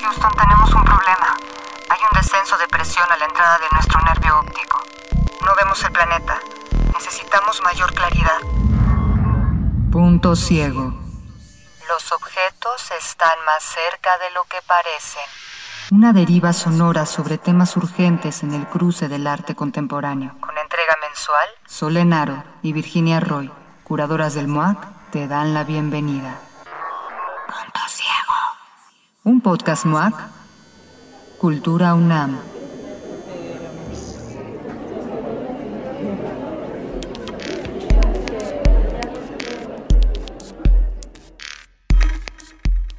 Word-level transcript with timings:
Houston, 0.00 0.32
tenemos 0.36 0.74
un 0.74 0.84
problema. 0.84 1.36
Hay 1.88 1.98
un 2.10 2.18
descenso 2.18 2.56
de 2.58 2.68
presión 2.68 3.10
a 3.10 3.16
la 3.16 3.24
entrada 3.24 3.58
de 3.58 3.66
nuestro 3.72 4.00
nervio 4.02 4.38
óptico. 4.38 4.82
No 5.44 5.52
vemos 5.56 5.82
el 5.84 5.92
planeta. 5.92 6.38
Necesitamos 6.94 7.60
mayor 7.62 7.92
claridad. 7.94 8.38
Punto 9.90 10.36
ciego. 10.36 10.94
Los 11.88 12.12
objetos 12.12 12.90
están 12.98 13.44
más 13.44 13.62
cerca 13.62 14.18
de 14.18 14.30
lo 14.30 14.44
que 14.44 14.58
parecen. 14.66 15.22
Una 15.90 16.12
deriva 16.12 16.52
sonora 16.52 17.06
sobre 17.06 17.38
temas 17.38 17.76
urgentes 17.76 18.42
en 18.42 18.52
el 18.54 18.66
cruce 18.68 19.08
del 19.08 19.26
arte 19.26 19.54
contemporáneo. 19.54 20.34
Con 20.40 20.56
entrega 20.58 20.96
mensual, 21.00 21.48
Solenaro 21.66 22.44
y 22.62 22.72
Virginia 22.72 23.20
Roy, 23.20 23.52
curadoras 23.86 24.34
del 24.34 24.48
MOAC, 24.48 25.10
te 25.12 25.28
dan 25.28 25.54
la 25.54 25.62
bienvenida. 25.62 26.40
Punto 27.46 27.80
Ciego. 27.88 28.34
Un 29.22 29.40
podcast 29.40 29.84
MOAC. 29.84 30.14
Cultura 31.38 31.94
UNAM. 31.94 32.36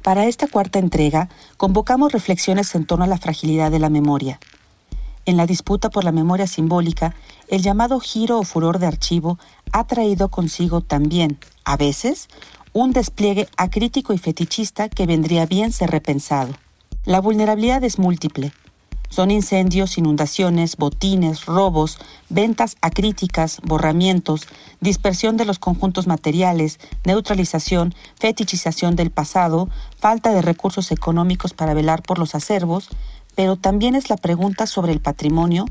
Para 0.02 0.24
esta 0.24 0.46
cuarta 0.46 0.78
entrega, 0.78 1.28
convocamos 1.58 2.12
reflexiones 2.12 2.74
en 2.74 2.86
torno 2.86 3.04
a 3.04 3.08
la 3.08 3.18
fragilidad 3.18 3.70
de 3.70 3.78
la 3.78 3.90
memoria. 3.90 4.40
En 5.26 5.36
la 5.36 5.44
disputa 5.44 5.90
por 5.90 6.04
la 6.04 6.12
memoria 6.12 6.46
simbólica, 6.46 7.14
el 7.48 7.62
llamado 7.62 7.98
giro 8.00 8.38
o 8.38 8.44
furor 8.44 8.78
de 8.78 8.86
archivo 8.86 9.38
ha 9.72 9.86
traído 9.86 10.28
consigo 10.28 10.80
también, 10.80 11.38
a 11.64 11.76
veces, 11.76 12.28
un 12.72 12.92
despliegue 12.92 13.48
acrítico 13.56 14.12
y 14.12 14.18
fetichista 14.18 14.88
que 14.88 15.06
vendría 15.06 15.46
bien 15.46 15.72
ser 15.72 15.90
repensado. 15.90 16.52
La 17.04 17.20
vulnerabilidad 17.20 17.82
es 17.84 17.98
múltiple. 17.98 18.52
Son 19.08 19.30
incendios, 19.30 19.96
inundaciones, 19.96 20.76
botines, 20.76 21.46
robos, 21.46 21.98
ventas 22.28 22.76
acríticas, 22.82 23.60
borramientos, 23.62 24.46
dispersión 24.80 25.38
de 25.38 25.46
los 25.46 25.58
conjuntos 25.58 26.06
materiales, 26.06 26.78
neutralización, 27.06 27.94
fetichización 28.20 28.96
del 28.96 29.10
pasado, 29.10 29.70
falta 29.98 30.34
de 30.34 30.42
recursos 30.42 30.92
económicos 30.92 31.54
para 31.54 31.72
velar 31.72 32.02
por 32.02 32.18
los 32.18 32.34
acervos, 32.34 32.90
pero 33.34 33.56
también 33.56 33.94
es 33.94 34.10
la 34.10 34.18
pregunta 34.18 34.66
sobre 34.66 34.92
el 34.92 35.00
patrimonio, 35.00 35.64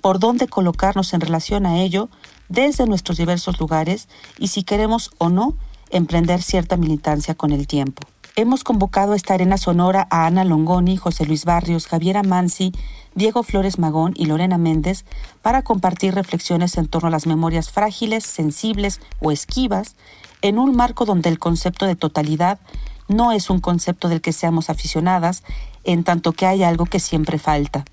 por 0.00 0.18
dónde 0.18 0.48
colocarnos 0.48 1.12
en 1.12 1.20
relación 1.20 1.66
a 1.66 1.78
ello 1.78 2.08
desde 2.48 2.86
nuestros 2.86 3.18
diversos 3.18 3.58
lugares 3.60 4.08
y 4.38 4.48
si 4.48 4.62
queremos 4.62 5.10
o 5.18 5.28
no 5.28 5.54
emprender 5.90 6.42
cierta 6.42 6.76
militancia 6.76 7.34
con 7.34 7.52
el 7.52 7.66
tiempo. 7.66 8.02
Hemos 8.36 8.64
convocado 8.64 9.12
a 9.12 9.16
esta 9.16 9.34
arena 9.34 9.58
sonora 9.58 10.06
a 10.10 10.26
Ana 10.26 10.44
Longoni, 10.44 10.96
José 10.96 11.26
Luis 11.26 11.44
Barrios, 11.44 11.86
Javiera 11.86 12.22
Mansi, 12.22 12.72
Diego 13.14 13.42
Flores 13.42 13.78
Magón 13.78 14.14
y 14.16 14.26
Lorena 14.26 14.56
Méndez 14.56 15.04
para 15.42 15.62
compartir 15.62 16.14
reflexiones 16.14 16.76
en 16.76 16.86
torno 16.86 17.08
a 17.08 17.10
las 17.10 17.26
memorias 17.26 17.70
frágiles, 17.70 18.24
sensibles 18.24 19.00
o 19.20 19.32
esquivas 19.32 19.96
en 20.42 20.58
un 20.58 20.74
marco 20.74 21.04
donde 21.04 21.28
el 21.28 21.38
concepto 21.38 21.86
de 21.86 21.96
totalidad 21.96 22.60
no 23.08 23.32
es 23.32 23.50
un 23.50 23.60
concepto 23.60 24.08
del 24.08 24.20
que 24.20 24.32
seamos 24.32 24.70
aficionadas, 24.70 25.42
en 25.82 26.04
tanto 26.04 26.32
que 26.32 26.46
hay 26.46 26.62
algo 26.62 26.86
que 26.86 27.00
siempre 27.00 27.38
falta. 27.38 27.84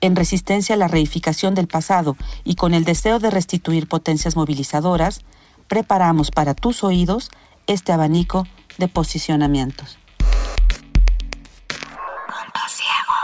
En 0.00 0.14
resistencia 0.14 0.74
a 0.74 0.78
la 0.78 0.88
reificación 0.88 1.54
del 1.54 1.68
pasado 1.68 2.16
y 2.44 2.54
con 2.54 2.74
el 2.74 2.84
deseo 2.84 3.18
de 3.18 3.30
restituir 3.30 3.88
potencias 3.88 4.36
movilizadoras, 4.36 5.22
preparamos 5.68 6.30
para 6.30 6.54
tus 6.54 6.84
oídos 6.84 7.30
este 7.66 7.92
abanico 7.92 8.46
de 8.78 8.88
posicionamientos. 8.88 9.98
Punto 11.68 12.60
Ciego. 12.68 13.14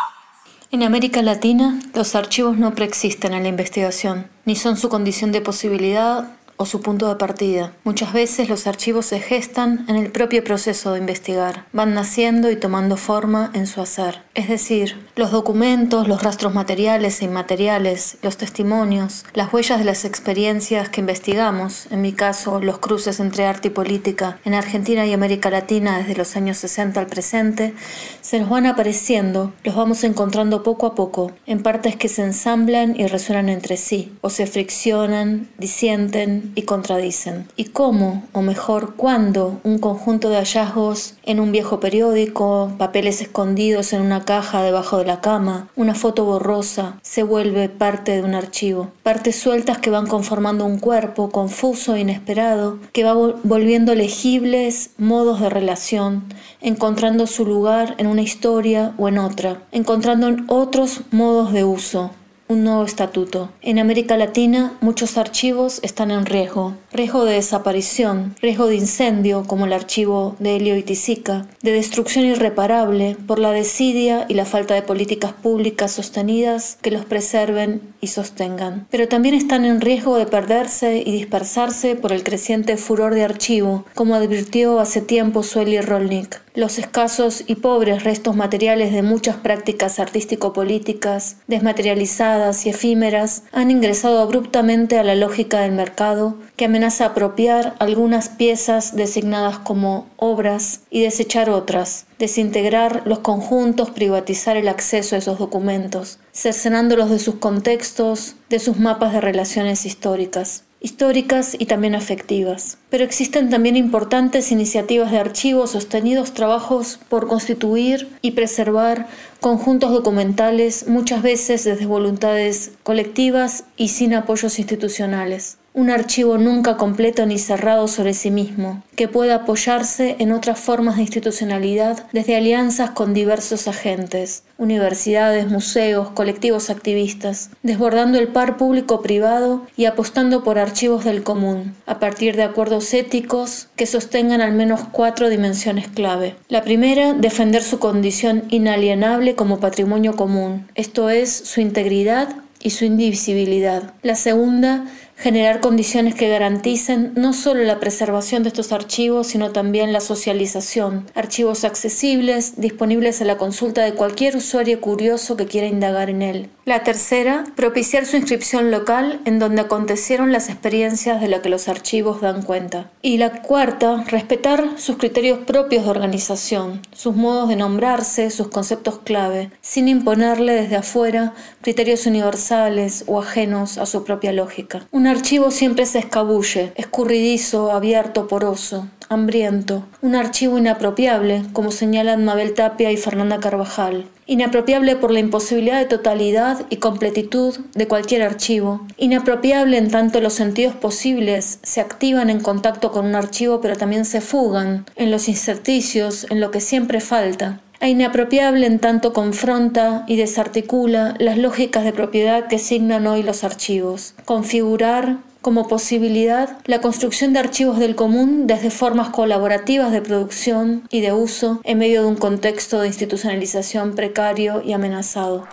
En 0.70 0.82
América 0.82 1.22
Latina, 1.22 1.78
los 1.94 2.14
archivos 2.14 2.56
no 2.56 2.74
preexisten 2.74 3.34
en 3.34 3.42
la 3.42 3.48
investigación, 3.48 4.28
ni 4.44 4.56
son 4.56 4.76
su 4.76 4.88
condición 4.88 5.30
de 5.30 5.42
posibilidad 5.42 6.30
su 6.66 6.80
punto 6.80 7.08
de 7.08 7.16
partida. 7.16 7.72
Muchas 7.84 8.12
veces 8.12 8.48
los 8.48 8.66
archivos 8.66 9.06
se 9.06 9.20
gestan 9.20 9.84
en 9.88 9.96
el 9.96 10.10
propio 10.10 10.44
proceso 10.44 10.92
de 10.92 10.98
investigar, 10.98 11.66
van 11.72 11.94
naciendo 11.94 12.50
y 12.50 12.56
tomando 12.56 12.96
forma 12.96 13.50
en 13.54 13.66
su 13.66 13.80
hacer. 13.80 14.22
Es 14.34 14.48
decir, 14.48 15.06
los 15.16 15.30
documentos, 15.30 16.08
los 16.08 16.22
rastros 16.22 16.54
materiales 16.54 17.20
e 17.20 17.26
inmateriales, 17.26 18.16
los 18.22 18.36
testimonios, 18.36 19.24
las 19.34 19.52
huellas 19.52 19.78
de 19.78 19.84
las 19.84 20.04
experiencias 20.04 20.88
que 20.88 21.00
investigamos, 21.00 21.86
en 21.90 22.00
mi 22.00 22.12
caso 22.12 22.60
los 22.60 22.78
cruces 22.78 23.20
entre 23.20 23.46
arte 23.46 23.68
y 23.68 23.70
política 23.70 24.38
en 24.44 24.54
Argentina 24.54 25.06
y 25.06 25.12
América 25.12 25.50
Latina 25.50 25.98
desde 25.98 26.16
los 26.16 26.36
años 26.36 26.56
60 26.58 27.00
al 27.00 27.06
presente, 27.06 27.74
se 28.20 28.40
nos 28.40 28.48
van 28.48 28.66
apareciendo, 28.66 29.52
los 29.64 29.74
vamos 29.74 30.04
encontrando 30.04 30.62
poco 30.62 30.86
a 30.86 30.94
poco, 30.94 31.32
en 31.46 31.62
partes 31.62 31.96
que 31.96 32.08
se 32.08 32.22
ensamblan 32.22 32.98
y 32.98 33.06
resuenan 33.06 33.48
entre 33.48 33.76
sí, 33.76 34.12
o 34.20 34.30
se 34.30 34.46
friccionan, 34.46 35.48
disienten 35.58 36.51
y 36.54 36.62
contradicen. 36.62 37.48
¿Y 37.56 37.66
cómo, 37.66 38.24
o 38.32 38.42
mejor, 38.42 38.94
cuándo, 38.96 39.60
un 39.64 39.78
conjunto 39.78 40.30
de 40.30 40.36
hallazgos 40.36 41.14
en 41.24 41.40
un 41.40 41.52
viejo 41.52 41.80
periódico, 41.80 42.72
papeles 42.78 43.20
escondidos 43.20 43.92
en 43.92 44.02
una 44.02 44.24
caja 44.24 44.62
debajo 44.62 44.98
de 44.98 45.04
la 45.04 45.20
cama, 45.20 45.68
una 45.76 45.94
foto 45.94 46.24
borrosa, 46.24 46.98
se 47.02 47.22
vuelve 47.22 47.68
parte 47.68 48.12
de 48.12 48.22
un 48.22 48.34
archivo? 48.34 48.91
Partes 49.02 49.36
sueltas 49.38 49.78
que 49.78 49.91
van 49.91 50.06
conformando 50.06 50.64
un 50.64 50.78
cuerpo 50.78 51.30
confuso 51.30 51.94
e 51.94 52.00
inesperado, 52.00 52.78
que 52.92 53.04
va 53.04 53.14
volviendo 53.14 53.94
legibles 53.94 54.91
modos 54.98 55.41
de 55.41 55.50
relación, 55.50 56.24
encontrando 56.60 57.26
su 57.26 57.44
lugar 57.44 57.94
en 57.98 58.06
una 58.06 58.22
historia 58.22 58.94
o 58.98 59.08
en 59.08 59.18
otra, 59.18 59.62
encontrando 59.72 60.30
otros 60.48 61.02
modos 61.10 61.52
de 61.52 61.64
uso, 61.64 62.10
un 62.52 62.64
nuevo 62.64 62.84
estatuto. 62.84 63.50
En 63.62 63.78
América 63.78 64.16
Latina 64.16 64.76
muchos 64.80 65.16
archivos 65.16 65.80
están 65.82 66.10
en 66.10 66.26
riesgo. 66.26 66.74
Riesgo 66.92 67.24
de 67.24 67.34
desaparición, 67.34 68.36
riesgo 68.42 68.66
de 68.66 68.76
incendio 68.76 69.44
como 69.46 69.64
el 69.64 69.72
archivo 69.72 70.36
de 70.38 70.56
Helio 70.56 70.76
y 70.76 70.82
Tizica, 70.82 71.46
de 71.62 71.72
destrucción 71.72 72.26
irreparable 72.26 73.16
por 73.26 73.38
la 73.38 73.52
desidia 73.52 74.26
y 74.28 74.34
la 74.34 74.44
falta 74.44 74.74
de 74.74 74.82
políticas 74.82 75.32
públicas 75.32 75.92
sostenidas 75.92 76.78
que 76.82 76.91
los 76.91 77.06
preserven 77.06 77.80
y 78.00 78.08
sostengan. 78.08 78.86
Pero 78.91 79.08
también 79.08 79.34
están 79.34 79.64
en 79.64 79.80
riesgo 79.80 80.18
de 80.18 80.26
perderse 80.26 81.02
y 81.04 81.10
dispersarse 81.12 81.96
por 81.96 82.12
el 82.12 82.22
creciente 82.22 82.76
furor 82.76 83.14
de 83.14 83.24
archivo, 83.24 83.84
como 83.94 84.14
advirtió 84.14 84.78
hace 84.78 85.00
tiempo 85.00 85.42
Sueli 85.42 85.80
Rolnik. 85.80 86.41
Los 86.54 86.78
escasos 86.78 87.44
y 87.46 87.54
pobres 87.54 88.04
restos 88.04 88.36
materiales 88.36 88.92
de 88.92 89.00
muchas 89.02 89.36
prácticas 89.36 89.98
artístico-políticas, 89.98 91.36
desmaterializadas 91.46 92.41
y 92.66 92.70
efímeras, 92.70 93.44
han 93.53 93.70
ingresado 93.70 94.20
abruptamente 94.20 94.98
a 94.98 95.04
la 95.04 95.14
lógica 95.14 95.60
del 95.60 95.72
mercado 95.72 96.36
que 96.56 96.64
amenaza 96.64 97.06
apropiar 97.06 97.75
algunas 97.78 98.28
piezas 98.28 98.97
designadas 98.97 99.58
como 99.58 100.06
obras 100.16 100.80
y 100.91 101.03
desechar 101.03 101.50
otras, 101.50 102.06
desintegrar 102.19 103.03
los 103.04 103.20
conjuntos, 103.20 103.91
privatizar 103.91 104.56
el 104.56 104.69
acceso 104.69 105.14
a 105.14 105.19
esos 105.19 105.38
documentos, 105.38 106.19
cercenándolos 106.34 107.10
de 107.10 107.20
sus 107.20 107.36
contextos, 107.36 108.34
de 108.50 108.59
sus 108.59 108.78
mapas 108.78 109.12
de 109.12 109.20
relaciones 109.20 109.86
históricas 109.86 110.64
históricas 110.82 111.56
y 111.59 111.66
también 111.66 111.94
afectivas. 111.94 112.76
Pero 112.91 113.04
existen 113.04 113.48
también 113.48 113.76
importantes 113.76 114.53
iniciativas 114.53 115.10
de 115.10 115.19
archivo 115.19 115.66
sostenidos 115.66 116.34
trabajos 116.34 116.98
por 117.09 117.28
constituir 117.28 118.09
y 118.20 118.32
preservar 118.32 119.06
conjuntos 119.41 119.92
documentales, 119.92 120.88
muchas 120.88 121.22
veces 121.22 121.65
desde 121.65 121.87
voluntades 121.87 122.72
colectivas 122.82 123.65
y 123.76 123.88
sin 123.88 124.15
apoyos 124.15 124.59
institucionales 124.59 125.59
un 125.75 125.91
archivo 125.91 126.38
nunca 126.38 126.77
completo 126.77 127.24
ni 127.24 127.39
cerrado 127.39 127.89
sobre 127.89 128.15
sí 128.15 128.30
mismo, 128.30 128.83
que 128.95 129.09
pueda 129.09 129.36
apoyarse 129.36 130.16
en 130.19 130.33
otras 130.33 130.59
formas 130.59 130.97
de 130.97 131.03
institucionalidad 131.03 132.07
desde 132.13 132.36
alianzas 132.36 132.91
con 132.91 133.15
diversos 133.15 133.69
agentes, 133.69 134.45
universidades, 134.59 135.48
museos, 135.48 136.10
colectivos 136.10 136.69
activistas, 136.69 137.51
desbordando 137.63 138.19
el 138.19 138.28
par 138.28 138.57
público-privado 138.57 139.66
y 139.77 139.86
apostando 139.86 140.45
por 140.45 140.59
archivos 140.59 141.04
del 141.04 141.22
común, 141.22 141.75
a 141.86 141.98
partir 141.98 142.36
de 142.36 142.42
acuerdos 142.42 142.92
éticos 142.92 143.68
que 143.77 143.86
sostengan 143.86 144.41
al 144.41 144.53
menos 144.53 144.80
cuatro 144.92 145.30
dimensiones 145.30 145.89
clave. 145.89 146.36
La 146.48 146.63
primera, 146.63 147.15
defender 147.15 147.63
su 147.63 147.78
condición 147.78 148.45
inalienable 148.51 149.34
como 149.34 149.60
patrimonio 149.60 150.16
común, 150.16 150.68
esto 150.75 151.09
es, 151.09 151.33
su 151.33 151.60
integridad 151.60 152.36
y 152.60 152.71
su 152.71 152.84
indivisibilidad. 152.84 153.95
La 154.03 154.15
segunda, 154.15 154.86
generar 155.22 155.60
condiciones 155.60 156.16
que 156.16 156.28
garanticen 156.28 157.13
no 157.15 157.33
solo 157.33 157.63
la 157.63 157.78
preservación 157.78 158.42
de 158.42 158.48
estos 158.48 158.72
archivos, 158.72 159.28
sino 159.28 159.53
también 159.53 159.92
la 159.92 160.01
socialización, 160.01 161.07
archivos 161.15 161.63
accesibles, 161.63 162.60
disponibles 162.60 163.22
a 163.22 163.24
la 163.24 163.36
consulta 163.36 163.84
de 163.84 163.95
cualquier 163.95 164.36
usuario 164.36 164.80
curioso 164.80 165.36
que 165.36 165.47
quiera 165.47 165.69
indagar 165.69 166.10
en 166.10 166.22
él. 166.22 166.48
La 166.65 166.83
tercera, 166.83 167.45
propiciar 167.54 168.04
su 168.04 168.16
inscripción 168.16 168.72
local 168.72 169.21
en 169.24 169.39
donde 169.39 169.63
acontecieron 169.63 170.33
las 170.33 170.48
experiencias 170.48 171.21
de 171.21 171.28
las 171.28 171.41
que 171.41 171.48
los 171.48 171.68
archivos 171.68 172.21
dan 172.21 172.42
cuenta. 172.42 172.91
Y 173.01 173.18
la 173.18 173.42
cuarta, 173.42 174.04
respetar 174.09 174.71
sus 174.77 174.97
criterios 174.97 175.39
propios 175.41 175.84
de 175.84 175.91
organización, 175.91 176.80
sus 176.92 177.15
modos 177.15 177.48
de 177.48 177.57
nombrarse, 177.57 178.30
sus 178.30 178.48
conceptos 178.48 178.98
clave, 179.04 179.51
sin 179.60 179.86
imponerle 179.86 180.53
desde 180.54 180.77
afuera 180.77 181.34
criterios 181.60 182.07
universales 182.07 183.04
o 183.07 183.21
ajenos 183.21 183.78
a 183.78 183.86
su 183.86 184.03
propia 184.03 184.33
lógica. 184.33 184.86
Un 184.91 185.11
archivo 185.12 185.50
siempre 185.50 185.86
se 185.86 186.00
escabulle, 186.00 186.72
escurridizo, 186.74 187.70
abierto, 187.70 188.26
poroso, 188.26 188.88
hambriento, 189.09 189.84
un 190.00 190.14
archivo 190.14 190.59
inapropiable, 190.59 191.44
como 191.53 191.70
señalan 191.70 192.24
Mabel 192.24 192.54
Tapia 192.54 192.91
y 192.91 192.97
Fernanda 192.97 193.38
Carvajal, 193.38 194.06
inapropiable 194.26 194.97
por 194.97 195.10
la 195.10 195.20
imposibilidad 195.20 195.78
de 195.78 195.84
totalidad 195.84 196.64
y 196.70 196.76
completitud 196.76 197.59
de 197.74 197.86
cualquier 197.86 198.22
archivo, 198.22 198.86
inapropiable 198.97 199.76
en 199.76 199.91
tanto 199.91 200.20
los 200.20 200.32
sentidos 200.32 200.74
posibles 200.74 201.58
se 201.62 201.80
activan 201.80 202.30
en 202.30 202.41
contacto 202.41 202.91
con 202.91 203.06
un 203.06 203.15
archivo 203.15 203.60
pero 203.60 203.76
también 203.76 204.04
se 204.04 204.20
fugan, 204.20 204.86
en 204.97 205.10
los 205.10 205.28
incerticios, 205.28 206.26
en 206.30 206.41
lo 206.41 206.50
que 206.50 206.60
siempre 206.60 207.00
falta, 207.00 207.60
e 207.82 207.88
inapropiable 207.88 208.66
en 208.66 208.78
tanto 208.78 209.12
confronta 209.12 210.04
y 210.06 210.16
desarticula 210.16 211.14
las 211.18 211.36
lógicas 211.36 211.84
de 211.84 211.92
propiedad 211.92 212.46
que 212.48 212.58
signan 212.58 213.06
hoy 213.06 213.22
los 213.22 213.44
archivos. 213.44 214.14
Configurar, 214.24 215.18
como 215.42 215.66
posibilidad 215.66 216.58
la 216.64 216.80
construcción 216.80 217.32
de 217.32 217.40
archivos 217.40 217.78
del 217.80 217.96
común 217.96 218.46
desde 218.46 218.70
formas 218.70 219.08
colaborativas 219.08 219.90
de 219.90 220.00
producción 220.00 220.86
y 220.88 221.00
de 221.00 221.12
uso 221.12 221.60
en 221.64 221.78
medio 221.78 222.02
de 222.02 222.08
un 222.08 222.16
contexto 222.16 222.80
de 222.80 222.86
institucionalización 222.86 223.96
precario 223.96 224.62
y 224.64 224.72
amenazado. 224.72 225.46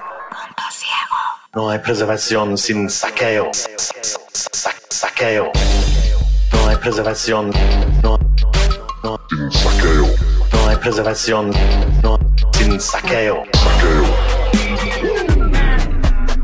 No 1.55 1.71
hay 1.71 1.79
preservación 1.79 2.55
sin 2.59 2.87
saqueo. 2.89 3.49
saqueo. 4.91 5.51
No 6.53 6.67
hay 6.67 6.75
preservación. 6.77 7.51
No, 8.03 8.19
no, 9.03 9.19
sin 9.29 9.51
saqueo. 9.51 10.05
No 10.53 10.67
hay 10.67 10.75
preservación. 10.77 11.51
No, 12.03 12.18
sin 12.69 12.79
saqueo. 12.79 13.43
Saqueo. 13.53 14.05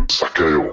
Saqueo. 0.07 0.71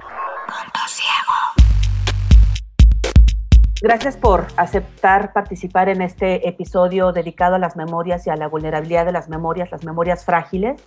Gracias 3.81 4.17
por 4.17 4.47
aceptar 4.57 5.33
participar 5.33 5.89
en 5.89 6.01
este 6.01 6.47
episodio 6.47 7.11
dedicado 7.11 7.55
a 7.55 7.59
las 7.59 7.75
memorias 7.75 8.25
y 8.25 8.29
a 8.29 8.35
la 8.35 8.47
vulnerabilidad 8.47 9.05
de 9.05 9.11
las 9.11 9.29
memorias, 9.29 9.71
las 9.71 9.83
memorias 9.83 10.25
frágiles 10.25 10.81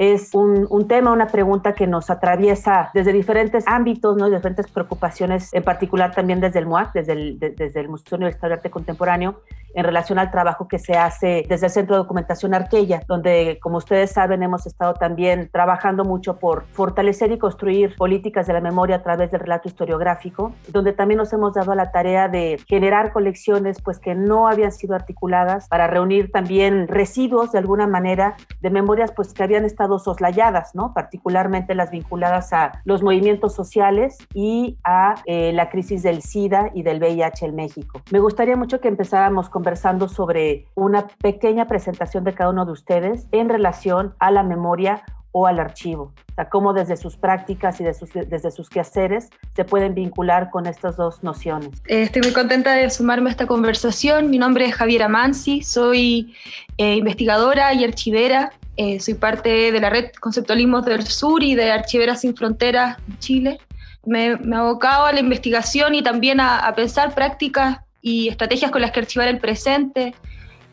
es 0.00 0.34
un, 0.34 0.88
tema, 0.88 1.12
una 1.12 1.26
pregunta 1.26 1.74
que 1.74 1.86
nos 1.86 2.08
atraviesa 2.08 2.90
desde 2.94 3.12
diferentes 3.12 3.64
ámbitos, 3.66 4.16
¿no? 4.16 4.30
diferentes 4.30 4.66
preocupaciones, 4.70 5.52
en 5.52 5.62
particular 5.62 6.14
también 6.14 6.40
desde 6.40 6.58
el 6.58 6.64
MUAC, 6.64 6.94
desde 6.94 7.12
el, 7.12 7.38
desde 7.38 7.80
el 7.80 7.90
Museo 7.90 8.16
Universitario 8.16 8.56
de 8.56 8.60
Arte 8.60 8.70
Contemporáneo, 8.70 9.42
en 9.74 9.84
relación 9.84 10.18
al 10.18 10.30
trabajo 10.30 10.68
que 10.68 10.78
se 10.78 10.94
hace 10.94 11.44
desde 11.48 11.66
el 11.66 11.72
Centro 11.72 11.96
de 11.96 12.02
Documentación 12.02 12.54
Arquella, 12.54 13.02
donde, 13.06 13.58
como 13.62 13.78
ustedes 13.78 14.10
saben, 14.10 14.42
hemos 14.42 14.66
estado 14.66 14.94
también 14.94 15.48
trabajando 15.52 16.04
mucho 16.04 16.38
por 16.38 16.64
fortalecer 16.72 17.32
y 17.32 17.38
construir 17.38 17.94
políticas 17.96 18.46
de 18.46 18.52
la 18.52 18.60
memoria 18.60 18.96
a 18.96 19.02
través 19.02 19.30
del 19.30 19.40
relato 19.40 19.68
historiográfico, 19.68 20.52
donde 20.68 20.92
también 20.92 21.18
nos 21.18 21.32
hemos 21.32 21.54
dado 21.54 21.72
a 21.72 21.74
la 21.74 21.90
tarea 21.92 22.28
de 22.28 22.58
generar 22.68 23.12
colecciones 23.12 23.80
pues 23.82 23.98
que 23.98 24.14
no 24.14 24.48
habían 24.48 24.72
sido 24.72 24.94
articuladas 24.94 25.68
para 25.68 25.86
reunir 25.86 26.30
también 26.32 26.88
residuos 26.88 27.52
de 27.52 27.58
alguna 27.58 27.86
manera 27.86 28.36
de 28.60 28.70
memorias 28.70 29.12
pues 29.12 29.32
que 29.32 29.42
habían 29.42 29.64
estado 29.64 29.98
soslayadas, 29.98 30.74
¿no? 30.74 30.92
particularmente 30.94 31.74
las 31.74 31.90
vinculadas 31.90 32.52
a 32.52 32.72
los 32.84 33.02
movimientos 33.02 33.54
sociales 33.54 34.18
y 34.34 34.78
a 34.84 35.14
eh, 35.26 35.52
la 35.52 35.70
crisis 35.70 36.02
del 36.02 36.22
SIDA 36.22 36.70
y 36.74 36.82
del 36.82 36.98
VIH 36.98 37.46
en 37.46 37.54
México. 37.54 38.02
Me 38.10 38.20
gustaría 38.20 38.56
mucho 38.56 38.80
que 38.80 38.88
empezáramos 38.88 39.48
conversando 39.60 40.08
sobre 40.08 40.64
una 40.74 41.06
pequeña 41.22 41.66
presentación 41.66 42.24
de 42.24 42.32
cada 42.32 42.48
uno 42.48 42.64
de 42.64 42.72
ustedes 42.72 43.26
en 43.30 43.50
relación 43.50 44.14
a 44.18 44.30
la 44.30 44.42
memoria 44.42 45.02
o 45.32 45.46
al 45.46 45.60
archivo. 45.60 46.14
O 46.38 46.48
cómo 46.48 46.72
desde 46.72 46.96
sus 46.96 47.18
prácticas 47.18 47.78
y 47.80 47.84
desde 47.84 48.50
sus 48.50 48.70
quehaceres 48.70 49.28
se 49.54 49.64
pueden 49.66 49.94
vincular 49.94 50.48
con 50.48 50.64
estas 50.64 50.96
dos 50.96 51.22
nociones. 51.22 51.70
Eh, 51.86 52.02
estoy 52.02 52.22
muy 52.22 52.32
contenta 52.32 52.72
de 52.72 52.88
sumarme 52.88 53.28
a 53.28 53.32
esta 53.32 53.46
conversación. 53.46 54.30
Mi 54.30 54.38
nombre 54.38 54.64
es 54.64 54.74
Javiera 54.74 55.08
Mansi, 55.08 55.62
soy 55.62 56.34
eh, 56.78 56.96
investigadora 56.96 57.74
y 57.74 57.84
archivera 57.84 58.52
eh, 58.82 58.98
soy 58.98 59.12
parte 59.12 59.72
de 59.72 59.78
la 59.78 59.90
red 59.90 60.06
Conceptualismos 60.20 60.86
del 60.86 61.06
Sur 61.06 61.42
y 61.42 61.54
de 61.54 61.70
Archiveras 61.70 62.22
Sin 62.22 62.34
Fronteras 62.34 62.96
Chile. 63.18 63.58
Me, 64.06 64.36
me 64.36 64.56
abocado 64.56 65.04
a 65.04 65.12
la 65.12 65.20
investigación 65.20 65.94
y 65.94 66.02
también 66.02 66.40
a, 66.40 66.72
pensar 66.74 67.14
prácticas 67.14 67.80
y 68.02 68.28
estrategias 68.28 68.70
con 68.70 68.80
las 68.80 68.90
que 68.92 69.00
archivar 69.00 69.28
el 69.28 69.38
presente 69.38 70.14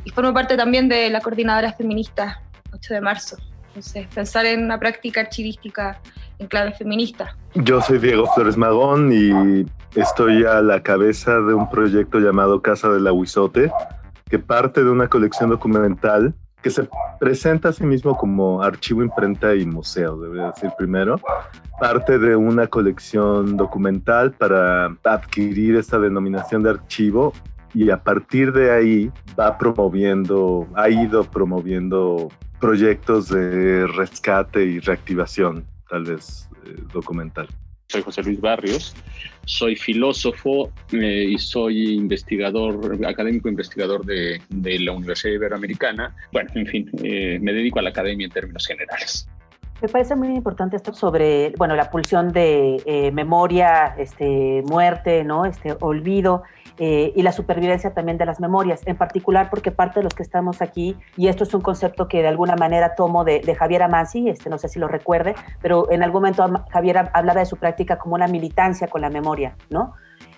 y 0.04 0.10
formo 0.12 0.34
parte 0.34 0.56
también 0.56 0.88
de 0.88 1.10
la 1.10 1.22
coordinadora 1.22 1.74
feminista 1.74 2.42
8 2.74 2.94
de 2.94 3.02
marzo. 3.02 3.38
Entonces, 3.68 4.08
pensar 4.14 4.46
en 4.46 4.64
una 4.64 4.80
práctica 4.80 5.22
archivística 5.22 6.00
en 6.40 6.48
clave 6.48 6.74
feminista. 6.74 7.36
Yo 7.56 7.82
soy 7.82 8.00
Diego 8.00 8.26
Flores 8.34 8.58
Magón 8.58 9.12
y 9.12 9.66
estoy 10.00 10.46
a 10.46 10.62
la 10.62 10.82
cabeza 10.82 11.40
de 11.40 11.54
un 11.54 11.70
proyecto 11.70 12.20
llamado 12.20 12.62
Casa 12.62 12.90
del 12.90 13.08
Aguizote, 13.08 13.72
que 14.30 14.40
parte 14.40 14.84
de 14.84 14.90
una 14.90 15.08
colección 15.08 15.50
documental 15.50 16.34
que 16.68 16.72
se 16.72 16.90
presenta 17.18 17.70
a 17.70 17.72
sí 17.72 17.86
mismo 17.86 18.18
como 18.18 18.62
archivo, 18.62 19.02
imprenta 19.02 19.56
y 19.56 19.66
museo, 19.66 20.18
debería 20.18 20.48
decir 20.48 20.70
primero, 20.78 21.18
parte 21.80 22.20
de 22.20 22.36
una 22.36 22.68
colección 22.68 23.56
documental 23.56 24.34
para 24.34 24.98
adquirir 25.06 25.78
esta 25.78 25.98
denominación 25.98 26.64
de 26.64 26.72
archivo 26.72 27.32
y 27.74 27.90
a 27.90 28.04
partir 28.04 28.52
de 28.52 28.72
ahí 28.72 29.12
va 29.40 29.58
promoviendo, 29.58 30.68
ha 30.76 30.90
ido 30.90 31.24
promoviendo 31.24 32.28
proyectos 32.60 33.30
de 33.30 33.88
rescate 33.88 34.66
y 34.66 34.80
reactivación, 34.80 35.66
tal 35.90 36.04
vez 36.04 36.50
eh, 36.66 36.76
documental. 36.92 37.48
Soy 37.90 38.02
José 38.02 38.22
Luis 38.22 38.42
Barrios, 38.42 38.94
soy 39.46 39.78
filósofo 39.78 40.70
eh, 40.92 41.28
y 41.30 41.38
soy 41.38 41.94
investigador, 41.94 43.00
académico 43.06 43.48
investigador 43.48 44.06
de, 44.06 44.42
la 44.50 44.92
Universidad 44.92 45.36
Iberoamericana. 45.36 46.14
Bueno, 46.34 46.50
en 46.56 46.68
fin, 46.68 46.92
eh, 47.02 47.40
me 47.42 47.54
dedico 47.54 47.80
a 47.80 47.84
la 47.84 47.92
academia 47.92 48.26
en 48.26 48.32
términos 48.32 48.68
generales. 48.68 49.30
Me 49.82 49.88
parece 49.88 50.16
muy 50.16 50.30
importante 50.30 50.76
esto 50.76 50.92
sobre, 50.92 51.54
bueno, 51.58 51.76
la 51.76 51.90
pulsión 51.90 52.34
de 52.34 52.82
eh, 52.86 53.12
memoria, 53.12 53.96
este, 53.98 54.64
muerte, 54.66 55.24
¿no? 55.24 55.46
Este, 55.46 55.76
olvido. 55.80 56.44
Eh, 56.80 57.12
y 57.16 57.24
la 57.24 57.32
supervivencia 57.32 57.94
también 57.94 58.20
de 58.20 58.26
las 58.26 58.40
memorias, 58.40 58.82
en 58.86 58.96
particular 58.96 59.50
porque 59.50 59.72
parte 59.72 60.00
de 60.00 60.04
los 60.04 60.14
que 60.14 60.22
estamos 60.22 60.62
aquí, 60.62 60.96
y 61.16 61.28
esto 61.28 61.44
es 61.44 61.54
un 61.56 61.62
concepto 61.62 62.08
que 62.08 62.22
de 62.22 62.28
alguna 62.28 62.56
manera 62.56 62.94
tomo 62.94 63.24
de, 63.24 63.42
Javier 63.56 63.82
Amansi, 63.82 64.30
este, 64.30 64.50
no 64.50 64.60
sé 64.60 64.70
si 64.70 64.78
lo 64.78 64.88
recuerde, 64.88 65.34
pero 65.60 65.92
en 65.92 66.04
algún 66.04 66.22
momento 66.22 66.48
Javier 66.70 67.10
hablaba 67.14 67.40
de 67.40 67.48
su 67.48 67.58
práctica 67.58 67.98
como 67.98 68.14
una 68.14 68.28
militancia 68.28 68.88
con 68.88 69.02
la 69.02 69.10
memoria, 69.10 69.56
¿no? 69.72 69.94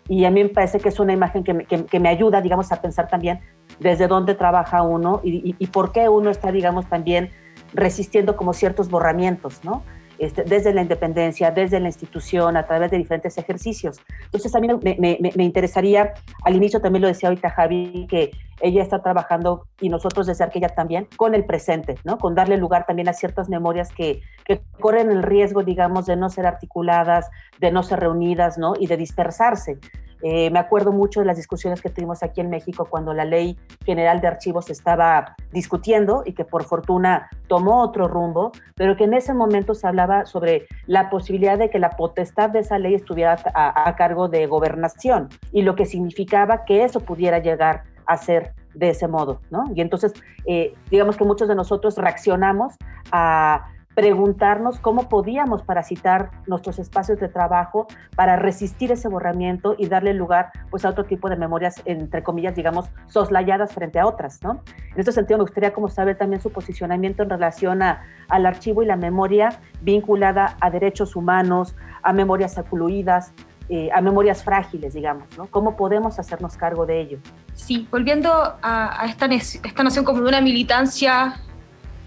Y 0.07 0.23
a 0.25 0.31
mí 0.31 0.41
me 0.43 0.49
parece 0.49 0.79
que 0.79 0.89
es 0.89 0.99
una 0.99 1.13
imagen 1.13 1.43
que 1.43 1.53
me, 1.53 1.65
que, 1.65 1.99
me 1.99 2.09
ayuda, 2.09 2.41
digamos, 2.41 2.71
a 2.71 2.81
pensar 2.81 3.09
también 3.09 3.41
desde 3.79 4.07
dónde 4.07 4.33
trabaja 4.33 4.81
uno 4.81 5.19
y 5.23 5.67
por 5.67 5.91
qué 5.91 6.09
uno 6.09 6.31
está, 6.31 6.51
digamos, 6.51 6.87
también 6.87 7.31
resistiendo 7.73 8.35
como 8.35 8.53
ciertos 8.53 8.89
borramientos, 8.89 9.63
¿no? 9.63 9.83
Este, 10.19 10.43
desde 10.43 10.73
la 10.73 10.81
independencia, 10.81 11.49
desde 11.49 11.79
la 11.79 11.88
institución, 11.88 12.57
a 12.57 12.67
través 12.67 12.91
de 12.91 12.97
diferentes 12.97 13.38
ejercicios. 13.38 14.01
Entonces, 14.25 14.53
a 14.53 14.59
mí 14.59 14.67
me, 14.83 15.43
interesaría, 15.43 16.13
al 16.43 16.57
inicio 16.57 16.81
también 16.81 17.03
lo 17.03 17.07
decía 17.07 17.29
ahorita 17.29 17.49
Javi, 17.49 18.05
que 18.09 18.31
ella 18.59 18.83
está 18.83 19.01
trabajando 19.01 19.65
y 19.79 19.88
nosotros 19.88 20.27
desde 20.27 20.43
Arquella 20.43 20.67
también 20.67 21.07
con 21.15 21.35
el 21.35 21.45
presente, 21.45 21.95
¿no? 22.03 22.17
Con 22.17 22.35
darle 22.35 22.57
lugar 22.57 22.85
también 22.85 23.07
a 23.07 23.13
ciertas 23.13 23.47
memorias 23.47 23.93
que, 23.93 24.21
que 24.43 24.59
corren 24.81 25.09
el 25.09 25.23
riesgo, 25.23 25.63
digamos, 25.63 26.05
de 26.05 26.17
no 26.17 26.29
ser 26.29 26.45
articuladas, 26.45 27.29
de 27.59 27.71
no 27.71 27.81
ser 27.81 28.01
reunidas, 28.01 28.57
¿no? 28.57 28.73
Y 28.77 28.88
de 28.88 28.97
dispersarse. 28.97 29.79
Eh, 30.21 30.49
me 30.51 30.59
acuerdo 30.59 30.91
mucho 30.91 31.21
de 31.21 31.25
las 31.25 31.38
discusiones 31.38 31.81
que 31.81 31.89
tuvimos 31.89 32.23
aquí 32.23 32.41
en 32.41 32.49
México 32.49 32.88
cuando 32.89 33.13
la 33.13 33.25
ley 33.25 33.57
general 33.85 34.19
de 34.19 34.27
archivos 34.27 34.69
estaba 34.69 35.35
discutiendo 35.51 36.23
y 36.25 36.33
que 36.33 36.45
por 36.45 36.63
fortuna 36.63 37.29
tomó 37.47 37.81
otro 37.81 38.07
rumbo, 38.07 38.51
pero 38.75 38.97
que 38.97 39.05
en 39.05 39.13
ese 39.13 39.33
momento 39.33 39.73
se 39.73 39.88
hablaba 39.88 40.25
sobre 40.25 40.67
la 40.88 41.09
posibilidad 41.09 41.57
de 41.57 41.69
que 41.69 41.79
la 41.79 41.91
potestad 41.91 42.49
de 42.49 42.59
esa 42.59 42.77
ley 42.79 42.95
estuviera 42.95 43.38
a, 43.53 43.95
cargo 43.95 44.27
de 44.27 44.45
gobernación 44.45 45.29
y 45.51 45.61
lo 45.61 45.75
que 45.75 45.85
significaba 45.85 46.65
que 46.65 46.83
eso 46.83 46.99
pudiera 46.99 47.39
llegar 47.39 47.83
a 48.05 48.17
ser 48.17 48.53
de 48.73 48.89
ese 48.89 49.07
modo, 49.07 49.41
¿no? 49.49 49.65
Y 49.73 49.81
entonces, 49.81 50.13
eh, 50.45 50.73
digamos 50.89 51.17
que 51.17 51.23
muchos 51.23 51.47
de 51.47 51.55
nosotros 51.55 51.97
reaccionamos 51.97 52.75
a 53.11 53.67
preguntarnos 53.99 54.79
cómo 54.79 55.09
podíamos 55.09 55.61
parasitar 55.61 56.31
nuestros 56.47 56.79
espacios 56.79 57.19
de 57.19 57.27
trabajo 57.27 57.85
para 58.15 58.37
resistir 58.37 58.93
ese 58.93 59.09
borramiento 59.09 59.75
y 59.77 59.87
darle 59.87 60.13
lugar 60.13 60.53
pues 60.69 60.85
a 60.85 60.89
otro 60.89 61.03
tipo 61.03 61.29
de 61.29 61.35
memorias, 61.35 61.81
entre 61.83 62.23
comillas, 62.23 62.55
digamos, 62.55 62.85
soslayadas 63.07 63.73
frente 63.73 63.99
a 63.99 64.07
otras, 64.07 64.41
¿no? 64.41 64.61
En 64.93 64.99
este 64.99 65.11
sentido 65.11 65.37
me 65.37 65.43
gustaría 65.43 65.73
como 65.73 65.89
saber 65.89 66.17
también 66.17 66.41
su 66.41 66.49
posicionamiento 66.49 67.23
en 67.23 67.29
relación 67.29 67.83
a, 67.83 68.03
al 68.29 68.45
archivo 68.45 68.83
y 68.83 68.85
la 68.85 68.95
memoria 68.95 69.59
vinculada 69.81 70.55
a 70.61 70.69
derechos 70.69 71.17
humanos, 71.17 71.75
a 72.01 72.13
memorias 72.13 72.57
excluidas, 72.57 73.33
eh, 73.67 73.89
a 73.93 73.99
memorias 73.99 74.45
frágiles, 74.45 74.93
digamos, 74.93 75.27
¿no? 75.37 75.47
¿Cómo 75.47 75.75
podemos 75.75 76.19
hacernos 76.19 76.55
cargo 76.55 76.85
de 76.85 77.01
ello? 77.01 77.17
Sí, 77.53 77.85
volviendo 77.91 78.31
a, 78.61 79.05
esta, 79.09 79.25
esta, 79.25 79.83
noción 79.83 80.05
como 80.05 80.21
de 80.21 80.29
una 80.29 80.39
militancia, 80.39 81.35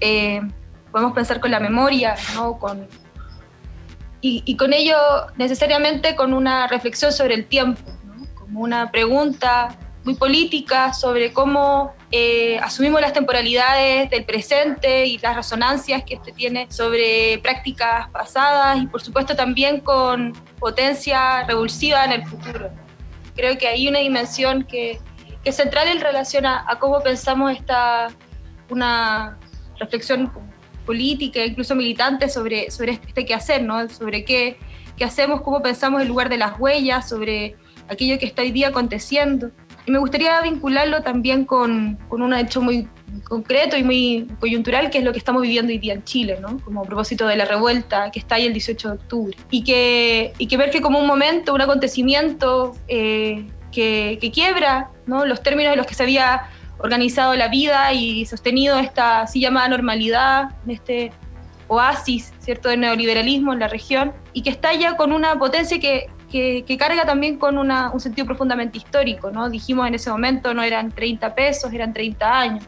eh, 0.01 0.41
podemos 0.93 1.13
pensar 1.15 1.41
con 1.41 1.51
la 1.51 1.59
memoria, 1.59 2.15
¿no? 2.35 2.59
Con, 2.59 2.87
y, 4.21 4.43
y, 4.47 4.57
con 4.57 4.73
ello 4.73 4.97
necesariamente 5.37 6.15
con 6.15 6.33
una 6.33 6.69
reflexión 6.69 7.11
sobre 7.13 7.35
el 7.35 7.47
tiempo, 7.47 7.83
¿no? 8.05 8.27
como 8.35 8.61
una 8.61 8.93
pregunta 8.93 9.77
muy 10.05 10.15
política 10.15 10.93
sobre 10.93 11.33
cómo 11.33 11.95
eh, 12.11 12.59
asumimos 12.59 13.01
las 13.01 13.13
temporalidades 13.13 14.11
del 14.11 14.25
presente 14.25 15.07
y 15.07 15.19
las 15.19 15.37
resonancias 15.37 16.03
que 16.05 16.15
este 16.15 16.33
tiene 16.33 16.67
sobre 16.71 17.39
prácticas 17.39 18.09
pasadas 18.11 18.83
y 18.83 18.87
por 18.87 19.01
supuesto 19.01 19.37
también 19.37 19.81
con 19.81 20.33
potencia 20.59 21.45
revulsiva 21.45 22.05
en 22.05 22.13
el 22.13 22.27
futuro. 22.27 22.71
Creo 23.35 23.57
que 23.57 23.69
hay 23.69 23.89
una 23.89 24.01
dimensión 24.01 24.65
que, 24.65 25.01
que 25.43 25.51
es 25.51 25.57
central 25.57 25.89
en 25.89 26.01
relación 26.01 26.47
a, 26.47 26.67
cómo 26.81 27.01
pensamos 27.01 27.53
esta, 27.53 28.09
una 28.69 29.39
reflexión 29.79 30.33
política, 30.85 31.45
incluso 31.45 31.75
militante 31.75 32.29
sobre, 32.29 32.71
sobre 32.71 32.93
este 32.93 33.25
quehacer, 33.25 33.63
¿no? 33.63 33.89
sobre 33.89 34.25
qué, 34.25 34.57
qué 34.97 35.05
hacemos, 35.05 35.43
cómo 35.43 35.63
pensamos 35.63 36.03
el 36.03 36.09
lugar 36.09 36.29
de 36.29 36.39
las 36.39 36.59
huellas, 36.59 37.09
sobre 37.09 37.57
aquello 37.89 38.19
que 38.19 38.27
está 38.27 38.43
hoy 38.43 38.53
día 38.53 38.69
aconteciendo. 38.69 39.51
Y 39.87 39.91
me 39.91 39.99
gustaría 39.99 40.41
vincularlo 40.43 41.03
también 41.03 41.45
con, 41.45 41.99
con 42.09 42.23
un 42.23 42.35
hecho 42.35 42.63
muy 42.63 42.89
concreto 43.25 43.77
y 43.77 43.83
muy 43.83 44.29
coyuntural, 44.41 44.91
que 44.91 44.99
es 44.99 45.05
lo 45.05 45.13
que 45.13 45.19
estamos 45.19 45.43
viviendo 45.43 45.73
hoy 45.73 45.79
día 45.79 45.95
en 45.95 46.05
Chile, 46.05 46.39
¿no? 46.41 46.59
Como 46.65 46.83
a 46.83 46.85
propósito 46.85 47.27
de 47.27 47.37
la 47.37 47.45
revuelta 47.45 48.11
que 48.11 48.19
está 48.19 48.37
ahí 48.37 48.47
el 48.47 48.53
18 48.53 48.89
de 48.89 48.95
octubre. 48.95 49.37
Y 49.51 49.65
que, 49.65 50.33
y 50.39 50.47
que 50.47 50.57
ver 50.57 50.71
que 50.71 50.81
como 50.81 50.99
un 50.99 51.07
momento, 51.07 51.53
un 51.55 51.61
acontecimiento 51.61 52.75
eh, 52.89 53.47
que, 53.71 54.19
que, 54.21 54.31
quiebra 54.31 54.91
¿no? 55.07 55.25
los 55.25 55.43
términos 55.43 55.73
en 55.73 55.79
los 55.79 55.87
que 55.87 55.95
se 55.95 56.03
había 56.03 56.49
organizado 56.83 57.35
la 57.35 57.49
vida 57.49 57.93
y 57.93 58.27
sostenido 58.27 58.79
esta 58.79 59.23
así 59.23 59.41
llamada 59.41 59.69
normalidad, 59.69 60.51
este 60.67 61.13
oasis, 61.69 62.33
¿cierto?, 62.41 62.69
del 62.69 62.81
neoliberalismo 62.81 63.53
en 63.53 63.61
la 63.61 63.69
región, 63.69 64.13
y 64.33 64.43
que 64.43 64.51
está 64.51 64.75
ya 64.75 64.97
con 64.97 65.13
una 65.13 65.39
potencia 65.39 65.79
que, 65.79 66.11
que, 66.31 66.77
carga 66.77 67.05
también 67.05 67.39
con 67.39 67.57
un 67.57 68.01
sentido 68.01 68.27
profundamente 68.27 68.79
histórico, 68.79 69.31
¿no? 69.31 69.49
Dijimos 69.49 69.87
en 69.87 69.95
ese 69.95 70.11
momento 70.11 70.55
no 70.55 70.63
eran 70.63 70.91
30 70.91 71.35
pesos, 71.35 71.73
eran 71.73 71.93
30 71.93 72.39
años. 72.39 72.65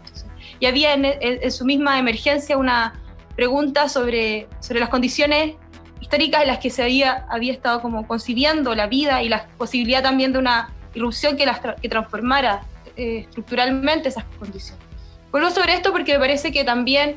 y 0.60 0.66
había 0.66 0.94
en, 0.94 1.50
su 1.50 1.64
misma 1.64 1.98
emergencia 1.98 2.56
una 2.56 2.94
pregunta 3.34 3.88
sobre, 3.88 4.46
sobre 4.60 4.80
las 4.80 4.90
condiciones 4.90 5.56
históricas 6.00 6.42
en 6.42 6.48
las 6.48 6.58
que 6.58 6.70
se 6.70 6.82
había, 6.82 7.26
había 7.30 7.52
estado 7.52 7.80
como 7.80 8.06
concibiendo 8.06 8.74
la 8.74 8.86
vida 8.86 9.22
y 9.22 9.28
la 9.28 9.46
posibilidad 9.58 10.02
también 10.02 10.32
de 10.32 10.38
una 10.38 10.70
irrupción 10.94 11.36
que, 11.36 11.46
las, 11.46 11.58
que 11.58 11.88
transformara 11.88 12.62
eh, 12.96 13.26
estructuralmente 13.28 14.08
esas 14.08 14.24
condiciones. 14.38 14.84
Vuelvo 15.30 15.50
sobre 15.50 15.74
esto 15.74 15.90
porque 15.90 16.12
me 16.12 16.20
parece 16.20 16.52
que 16.52 16.62
también 16.62 17.16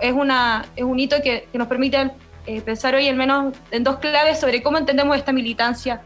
es, 0.00 0.12
una, 0.12 0.64
es 0.76 0.84
un 0.84 0.98
hito 0.98 1.16
que, 1.22 1.48
nos 1.52 1.66
permite 1.66 2.12
eh, 2.46 2.60
pensar 2.60 2.94
hoy 2.94 3.08
al 3.08 3.16
menos 3.16 3.54
en 3.70 3.82
dos 3.82 3.98
claves 3.98 4.38
sobre 4.38 4.62
cómo 4.62 4.78
entendemos 4.78 5.16
esta 5.16 5.32
militancia 5.32 6.02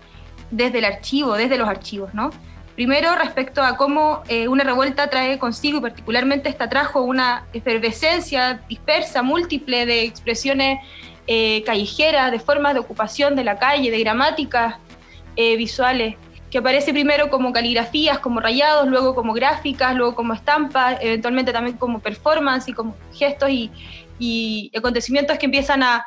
desde 0.50 0.79
el 0.79 0.87
archivo, 0.87 1.35
desde 1.35 1.59
los 1.59 1.69
archivos, 1.69 2.15
¿no? 2.15 2.31
Primero, 2.77 3.15
respecto 3.15 3.62
a 3.62 3.77
cómo 3.77 4.23
eh, 4.29 4.49
una 4.49 4.65
revuelta 4.65 5.11
trae 5.11 5.39
consigo, 5.39 5.79
y 5.79 5.81
particularmente 5.83 6.49
esta 6.49 6.71
trajo 6.71 7.03
una 7.03 7.45
efervescencia 7.53 8.62
dispersa, 8.69 9.23
múltiple 9.23 9.85
de 9.85 10.05
expresiones 10.05 10.79
eh, 11.27 11.62
callejeras, 11.67 12.33
de 12.33 12.39
formas 12.41 12.73
de 12.73 12.81
ocupación 12.81 13.37
de 13.37 13.45
la 13.45 13.59
calle, 13.59 13.91
de 13.91 14.00
gramáticas 14.00 14.77
visuales, 15.37 16.17
que 16.50 16.59
aparece 16.59 16.92
primero 16.92 17.30
como 17.30 17.52
caligrafías, 17.52 18.19
como 18.19 18.40
rayados, 18.40 18.88
luego 18.88 19.14
como 19.14 19.33
gráficas, 19.33 19.95
luego 19.95 20.14
como 20.14 20.35
estampas, 20.35 20.99
eventualmente 21.00 21.52
también 21.52 21.76
como 21.76 22.00
performance 22.00 22.69
y 22.69 22.73
como 22.73 22.97
gestos 23.14 23.50
y 23.50 24.73
acontecimientos 24.76 25.38
que 25.38 25.47
empiezan 25.47 25.83
a, 25.83 26.04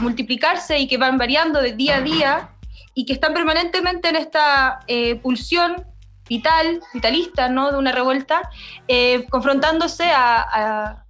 multiplicarse 0.00 0.78
y 0.78 0.86
que 0.86 0.98
van 0.98 1.18
variando 1.18 1.60
de 1.60 1.72
día 1.72 1.96
a 1.96 2.00
día 2.00 2.50
y 2.94 3.04
que 3.04 3.12
están 3.12 3.34
permanentemente 3.34 4.08
en 4.08 4.14
esta 4.14 4.78
eh, 4.86 5.16
pulsión 5.16 5.84
vital, 6.28 6.80
vitalista, 6.94 7.48
¿no? 7.48 7.72
De 7.72 7.76
una 7.76 7.90
revuelta, 7.90 8.48
eh, 8.86 9.26
confrontándose 9.28 10.04
a, 10.12 11.02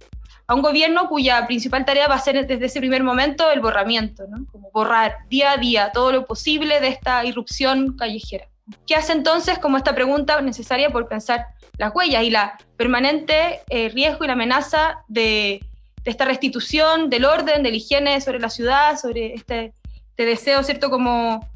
a, 0.47 0.55
un 0.55 0.63
gobierno 0.63 1.07
cuya 1.09 1.45
principal 1.45 1.85
tarea 1.85 2.07
va 2.07 2.15
a 2.15 2.19
ser 2.19 2.47
desde 2.47 2.65
ese 2.65 2.79
primer 2.79 3.03
momento 3.03 3.51
el 3.51 3.59
borramiento, 3.59 4.25
¿no? 4.27 4.47
Como 4.51 4.71
borrar 4.71 5.17
día 5.29 5.51
a 5.51 5.57
día 5.57 5.91
todo 5.91 6.11
lo 6.11 6.25
posible 6.25 6.79
de 6.79 6.87
esta 6.87 7.23
irrupción 7.23 7.95
callejera. 7.95 8.48
¿Qué 8.85 8.95
hace 8.95 9.13
entonces 9.13 9.59
como 9.59 9.77
esta 9.77 9.95
pregunta 9.95 10.41
necesaria 10.41 10.89
por 10.89 11.07
pensar 11.07 11.47
las 11.77 11.93
huellas 11.95 12.23
y 12.23 12.29
la 12.29 12.57
permanente 12.77 13.61
eh, 13.69 13.89
riesgo 13.89 14.23
y 14.23 14.27
la 14.27 14.33
amenaza 14.33 15.03
de 15.07 15.61
de 16.03 16.11
esta 16.11 16.25
restitución 16.25 17.09
del 17.09 17.25
orden, 17.25 17.63
de 17.63 17.71
la 17.71 17.77
higiene 17.77 18.21
sobre 18.21 18.39
la 18.39 18.49
ciudad, 18.49 18.97
sobre 18.97 19.33
este, 19.33 19.73
este 20.09 20.25
deseo, 20.25 20.63
¿cierto? 20.63 20.89
Como 20.89 21.47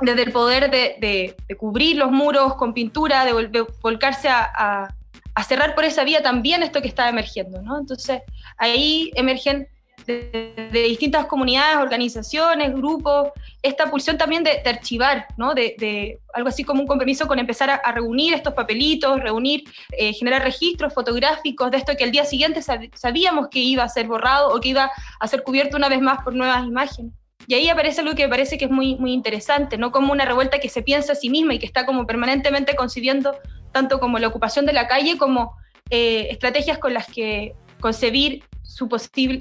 desde 0.00 0.22
el 0.22 0.32
poder 0.32 0.70
de, 0.70 1.36
cubrir 1.58 1.96
los 1.96 2.10
muros 2.10 2.54
con 2.56 2.74
pintura, 2.74 3.24
de, 3.24 3.66
volcarse 3.80 4.28
a, 4.28 4.88
a, 5.34 5.44
cerrar 5.44 5.74
por 5.74 5.84
esa 5.84 6.04
vía 6.04 6.22
también 6.22 6.62
esto 6.62 6.82
que 6.82 6.88
está 6.88 7.08
emergiendo, 7.08 7.62
¿no? 7.62 7.78
Entonces, 7.78 8.22
ahí 8.56 9.12
emergen 9.14 9.68
de, 10.06 10.70
distintas 10.72 11.26
comunidades, 11.26 11.76
organizaciones, 11.76 12.72
grupos, 12.74 13.30
esta 13.62 13.90
pulsión 13.90 14.18
también 14.18 14.42
de, 14.42 14.62
archivar, 14.64 15.26
¿no? 15.36 15.54
De, 15.54 16.18
algo 16.34 16.48
así 16.48 16.64
como 16.64 16.80
un 16.80 16.86
compromiso 16.86 17.26
con 17.26 17.38
empezar 17.38 17.70
a, 17.70 17.92
reunir 17.92 18.34
estos 18.34 18.54
papelitos, 18.54 19.20
reunir, 19.20 19.64
eh, 19.92 20.12
generar 20.12 20.42
registros 20.42 20.94
fotográficos 20.94 21.70
de 21.70 21.76
esto 21.78 21.96
que 21.96 22.04
el 22.04 22.10
día 22.10 22.24
siguiente 22.24 22.60
sabíamos 22.94 23.48
que 23.48 23.58
iba 23.58 23.84
a 23.84 23.88
ser 23.88 24.06
borrado 24.06 24.54
o 24.54 24.60
que 24.60 24.70
iba 24.70 24.90
a 25.20 25.28
ser 25.28 25.42
cubierto 25.42 25.76
una 25.76 25.88
vez 25.88 26.00
más 26.00 26.22
por 26.22 26.34
nuevas 26.34 26.66
imágenes. 26.66 27.12
Y 27.46 27.54
ahí 27.54 27.68
aparece 27.68 28.00
algo 28.00 28.14
que 28.14 28.22
me 28.22 28.28
parece 28.28 28.56
que 28.56 28.66
es 28.66 28.70
muy, 28.70 28.96
muy 28.96 29.12
interesante, 29.12 29.76
¿no? 29.76 29.90
Como 29.90 30.12
una 30.12 30.24
revuelta 30.24 30.60
que 30.60 30.68
se 30.68 30.82
piensa 30.82 31.12
a 31.12 31.16
sí 31.16 31.28
misma 31.28 31.54
y 31.54 31.58
que 31.58 31.66
está 31.66 31.84
como 31.84 32.06
permanentemente 32.06 32.76
concibiendo 32.76 33.36
tanto 33.72 33.98
como 33.98 34.18
la 34.18 34.28
ocupación 34.28 34.64
de 34.64 34.72
la 34.72 34.86
calle 34.86 35.18
como 35.18 35.56
eh, 35.90 36.28
estrategias 36.30 36.78
con 36.78 36.94
las 36.94 37.06
que 37.06 37.54
concebir 37.80 38.44
su, 38.72 38.88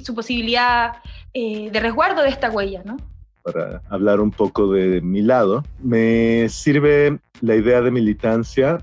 su 0.03 0.15
posibilidad 0.15 0.93
eh, 1.33 1.71
de 1.71 1.79
resguardo 1.79 2.21
de 2.21 2.29
esta 2.29 2.50
huella, 2.50 2.83
¿no? 2.85 2.97
Para 3.43 3.81
hablar 3.89 4.19
un 4.19 4.31
poco 4.31 4.71
de 4.71 5.01
mi 5.01 5.21
lado, 5.21 5.63
me 5.81 6.47
sirve 6.50 7.19
la 7.41 7.55
idea 7.55 7.81
de 7.81 7.89
militancia 7.89 8.77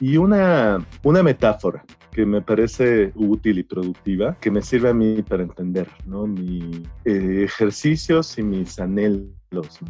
y 0.00 0.16
una, 0.16 0.86
una 1.02 1.22
metáfora 1.22 1.84
que 2.12 2.24
me 2.24 2.40
parece 2.40 3.12
útil 3.16 3.58
y 3.58 3.64
productiva, 3.64 4.36
que 4.40 4.50
me 4.50 4.62
sirve 4.62 4.88
a 4.88 4.94
mí 4.94 5.22
para 5.22 5.42
entender 5.42 5.88
¿no? 6.06 6.26
mis 6.26 6.80
eh, 7.04 7.42
ejercicios 7.44 8.38
y 8.38 8.42
mis 8.42 8.78
anhelos. 8.78 9.80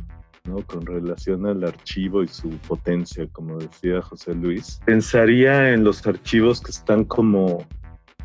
¿no? 0.44 0.62
con 0.66 0.86
relación 0.86 1.44
al 1.44 1.62
archivo 1.62 2.22
y 2.22 2.28
su 2.28 2.48
potencia, 2.66 3.26
como 3.32 3.58
decía 3.58 4.00
José 4.00 4.34
Luis. 4.34 4.80
Pensaría 4.86 5.74
en 5.74 5.84
los 5.84 6.06
archivos 6.06 6.62
que 6.62 6.70
están 6.70 7.04
como 7.04 7.66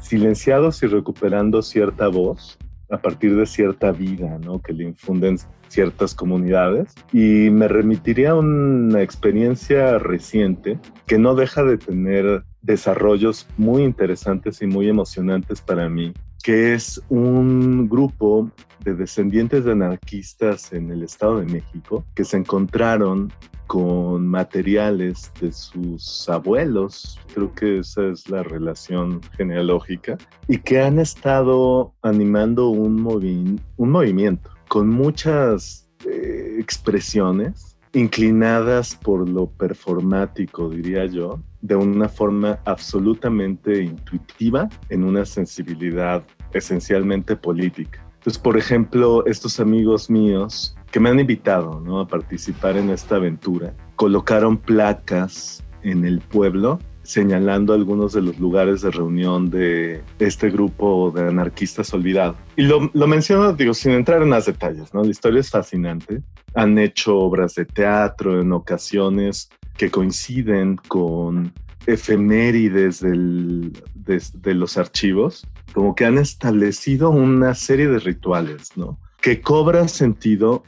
silenciados 0.03 0.83
y 0.83 0.88
recuperando 0.88 1.62
cierta 1.62 2.07
voz 2.07 2.57
a 2.89 2.98
partir 2.98 3.36
de 3.36 3.45
cierta 3.45 3.91
vida 3.91 4.38
¿no? 4.38 4.62
que 4.62 4.74
le 4.74 4.83
infunden 4.83 5.38
ciertas 5.67 6.13
comunidades. 6.13 6.93
Y 7.12 7.50
me 7.50 7.67
remitiría 7.67 8.31
a 8.31 8.36
una 8.36 9.01
experiencia 9.01 9.98
reciente 9.98 10.77
que 11.07 11.17
no 11.17 11.33
deja 11.33 11.63
de 11.63 11.77
tener 11.77 12.43
desarrollos 12.62 13.48
muy 13.57 13.83
interesantes 13.83 14.62
y 14.62 14.67
muy 14.67 14.88
emocionantes 14.88 15.62
para 15.62 15.89
mí, 15.89 16.13
que 16.43 16.73
es 16.73 17.01
un 17.09 17.88
grupo 17.88 18.51
de 18.83 18.93
descendientes 18.93 19.63
de 19.63 19.71
anarquistas 19.71 20.73
en 20.73 20.91
el 20.91 21.03
Estado 21.03 21.39
de 21.39 21.45
México 21.45 22.05
que 22.13 22.25
se 22.25 22.38
encontraron 22.38 23.31
con 23.65 24.27
materiales 24.27 25.31
de 25.39 25.53
sus 25.53 26.27
abuelos, 26.29 27.17
creo 27.33 27.55
que 27.55 27.79
esa 27.79 28.07
es 28.07 28.29
la 28.29 28.43
relación 28.43 29.21
genealógica, 29.38 30.17
y 30.47 30.57
que 30.57 30.81
han 30.81 31.00
estado 31.00 31.95
animando 32.01 32.67
un, 32.67 33.62
un 33.77 33.89
movimiento 33.89 34.51
con 34.67 34.89
muchas 34.89 35.89
eh, 36.05 36.57
expresiones 36.59 37.77
inclinadas 37.93 38.95
por 38.95 39.27
lo 39.29 39.47
performático, 39.47 40.69
diría 40.69 41.05
yo, 41.05 41.39
de 41.62 41.75
una 41.75 42.09
forma 42.09 42.59
absolutamente 42.65 43.83
intuitiva, 43.83 44.67
en 44.89 45.03
una 45.03 45.25
sensibilidad 45.25 46.23
esencialmente 46.53 47.35
política. 47.35 48.05
Entonces, 48.15 48.41
por 48.41 48.57
ejemplo, 48.57 49.25
estos 49.25 49.59
amigos 49.59 50.09
míos 50.09 50.75
que 50.91 51.00
me 51.00 51.09
han 51.09 51.19
invitado 51.19 51.79
¿no? 51.81 52.00
a 52.00 52.07
participar 52.07 52.77
en 52.77 52.89
esta 52.89 53.17
aventura, 53.17 53.73
colocaron 53.95 54.57
placas 54.57 55.63
en 55.83 56.05
el 56.05 56.19
pueblo 56.19 56.79
señalando 57.03 57.73
algunos 57.73 58.13
de 58.13 58.21
los 58.21 58.39
lugares 58.39 58.81
de 58.81 58.91
reunión 58.91 59.50
de 59.50 60.01
este 60.19 60.50
grupo 60.50 61.12
de 61.13 61.27
anarquistas 61.27 61.93
olvidados. 61.93 62.38
Y 62.55 62.63
lo, 62.63 62.89
lo, 62.93 63.07
menciono, 63.07 63.53
digo, 63.53 63.73
sin 63.73 63.91
entrar 63.91 64.21
en 64.21 64.29
más 64.29 64.45
detalles, 64.45 64.93
¿no? 64.93 65.03
La 65.03 65.12
historia 65.12 65.41
es 65.41 65.50
fascinante. 65.50 66.21
Han 66.55 66.77
hecho 66.77 67.17
obras 67.17 67.55
de 67.55 67.65
teatro 67.65 68.41
en 68.41 68.51
ocasiones 68.51 69.50
que 69.77 69.89
coinciden 69.89 70.77
con 70.88 71.53
efemérides 71.86 73.01
del, 73.01 73.74
de, 73.95 74.22
de, 74.36 74.53
los 74.53 74.77
archivos, 74.77 75.45
como 75.74 75.95
que 75.95 76.05
han 76.05 76.17
establecido 76.17 77.10
una 77.10 77.55
serie 77.55 77.88
de 77.88 78.00
rituales, 78.00 78.77
¿no? 78.77 79.00
Que 79.22 79.41
cobran 79.41 79.89
sentido 79.89 80.63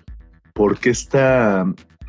porque 0.54 0.90
esta 0.90 1.66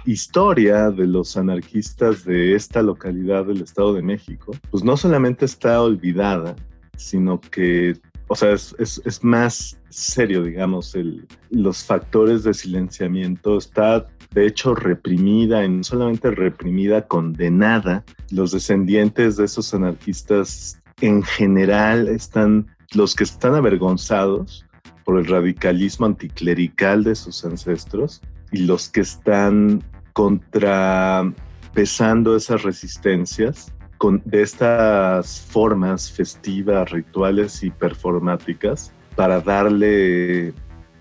historia 0.06 0.90
de 0.90 1.06
los 1.06 1.36
anarquistas 1.36 2.24
de 2.24 2.54
esta 2.54 2.80
localidad 2.82 3.44
del 3.44 3.62
Estado 3.62 3.92
de 3.94 4.02
México, 4.02 4.52
pues 4.70 4.84
no 4.84 4.96
solamente 4.96 5.44
está 5.44 5.82
olvidada, 5.82 6.54
sino 6.96 7.40
que, 7.40 7.96
o 8.28 8.34
sea, 8.34 8.52
es, 8.52 8.74
es, 8.78 9.02
es 9.04 9.22
más 9.22 9.78
serio, 9.88 10.42
digamos, 10.42 10.94
el, 10.94 11.26
los 11.50 11.84
factores 11.84 12.44
de 12.44 12.54
silenciamiento. 12.54 13.58
Está, 13.58 14.06
de 14.32 14.46
hecho, 14.46 14.74
reprimida, 14.74 15.62
y 15.64 15.68
no 15.68 15.84
solamente 15.84 16.30
reprimida, 16.30 17.06
condenada. 17.06 18.02
Los 18.30 18.52
descendientes 18.52 19.36
de 19.36 19.44
esos 19.44 19.74
anarquistas 19.74 20.80
en 21.00 21.22
general 21.22 22.08
están, 22.08 22.66
los 22.94 23.14
que 23.14 23.24
están 23.24 23.54
avergonzados 23.54 24.64
por 25.04 25.18
el 25.18 25.26
radicalismo 25.26 26.06
anticlerical 26.06 27.04
de 27.04 27.14
sus 27.14 27.44
ancestros 27.44 28.22
y 28.50 28.64
los 28.64 28.88
que 28.88 29.02
están 29.02 29.84
contrapesando 30.14 32.34
esas 32.34 32.62
resistencias 32.64 33.72
con, 33.98 34.22
de 34.24 34.42
estas 34.42 35.40
formas 35.40 36.10
festivas, 36.10 36.90
rituales 36.90 37.62
y 37.62 37.70
performáticas 37.70 38.92
para 39.14 39.40
darle 39.40 40.48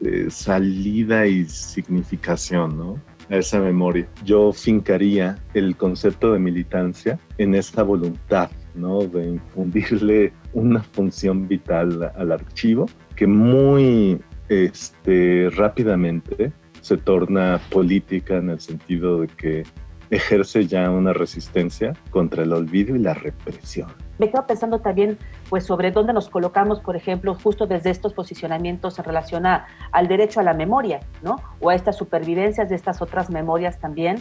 eh, 0.02 0.28
salida 0.30 1.28
y 1.28 1.46
significación 1.46 2.78
¿no? 2.78 3.00
a 3.30 3.38
esa 3.38 3.60
memoria. 3.60 4.08
Yo 4.24 4.52
fincaría 4.54 5.38
el 5.54 5.76
concepto 5.76 6.34
de 6.34 6.40
militancia 6.40 7.20
en 7.38 7.56
esta 7.56 7.84
voluntad 7.84 8.50
¿no? 8.76 9.00
de 9.00 9.28
infundirle 9.30 10.34
una 10.54 10.82
función 10.82 11.48
vital 11.48 12.12
al 12.16 12.32
archivo 12.32 12.88
que 13.16 13.28
muy 13.28 14.20
este, 14.50 15.50
rápidamente 15.56 16.52
se 16.82 16.98
torna 16.98 17.60
política 17.72 18.38
en 18.38 18.52
el 18.52 18.60
sentido 18.60 19.22
de 19.22 19.28
que 19.28 19.64
ejerce 20.10 20.68
ya 20.68 20.90
una 20.90 21.14
resistencia 21.14 21.94
contra 22.10 22.44
el 22.44 22.54
olvido 22.54 22.96
y 22.96 23.00
la 23.00 23.14
represión. 23.14 23.90
Me 24.18 24.30
quedo 24.30 24.48
pensando 24.48 24.80
también 24.80 25.18
pues 25.50 25.66
sobre 25.66 25.92
dónde 25.92 26.14
nos 26.14 26.30
colocamos, 26.30 26.80
por 26.80 26.96
ejemplo, 26.96 27.36
justo 27.36 27.68
desde 27.68 27.90
estos 27.90 28.14
posicionamientos 28.14 28.98
en 28.98 29.06
relación 29.06 29.46
a, 29.46 29.68
al 29.92 30.08
derecho 30.08 30.40
a 30.40 30.44
la 30.44 30.54
memoria, 30.54 31.02
¿no? 31.22 31.36
O 31.60 31.70
a 31.70 31.76
estas 31.76 31.98
supervivencias 31.98 32.70
de 32.70 32.76
estas 32.76 33.02
otras 33.02 33.30
memorias 33.30 33.80
también, 33.80 34.18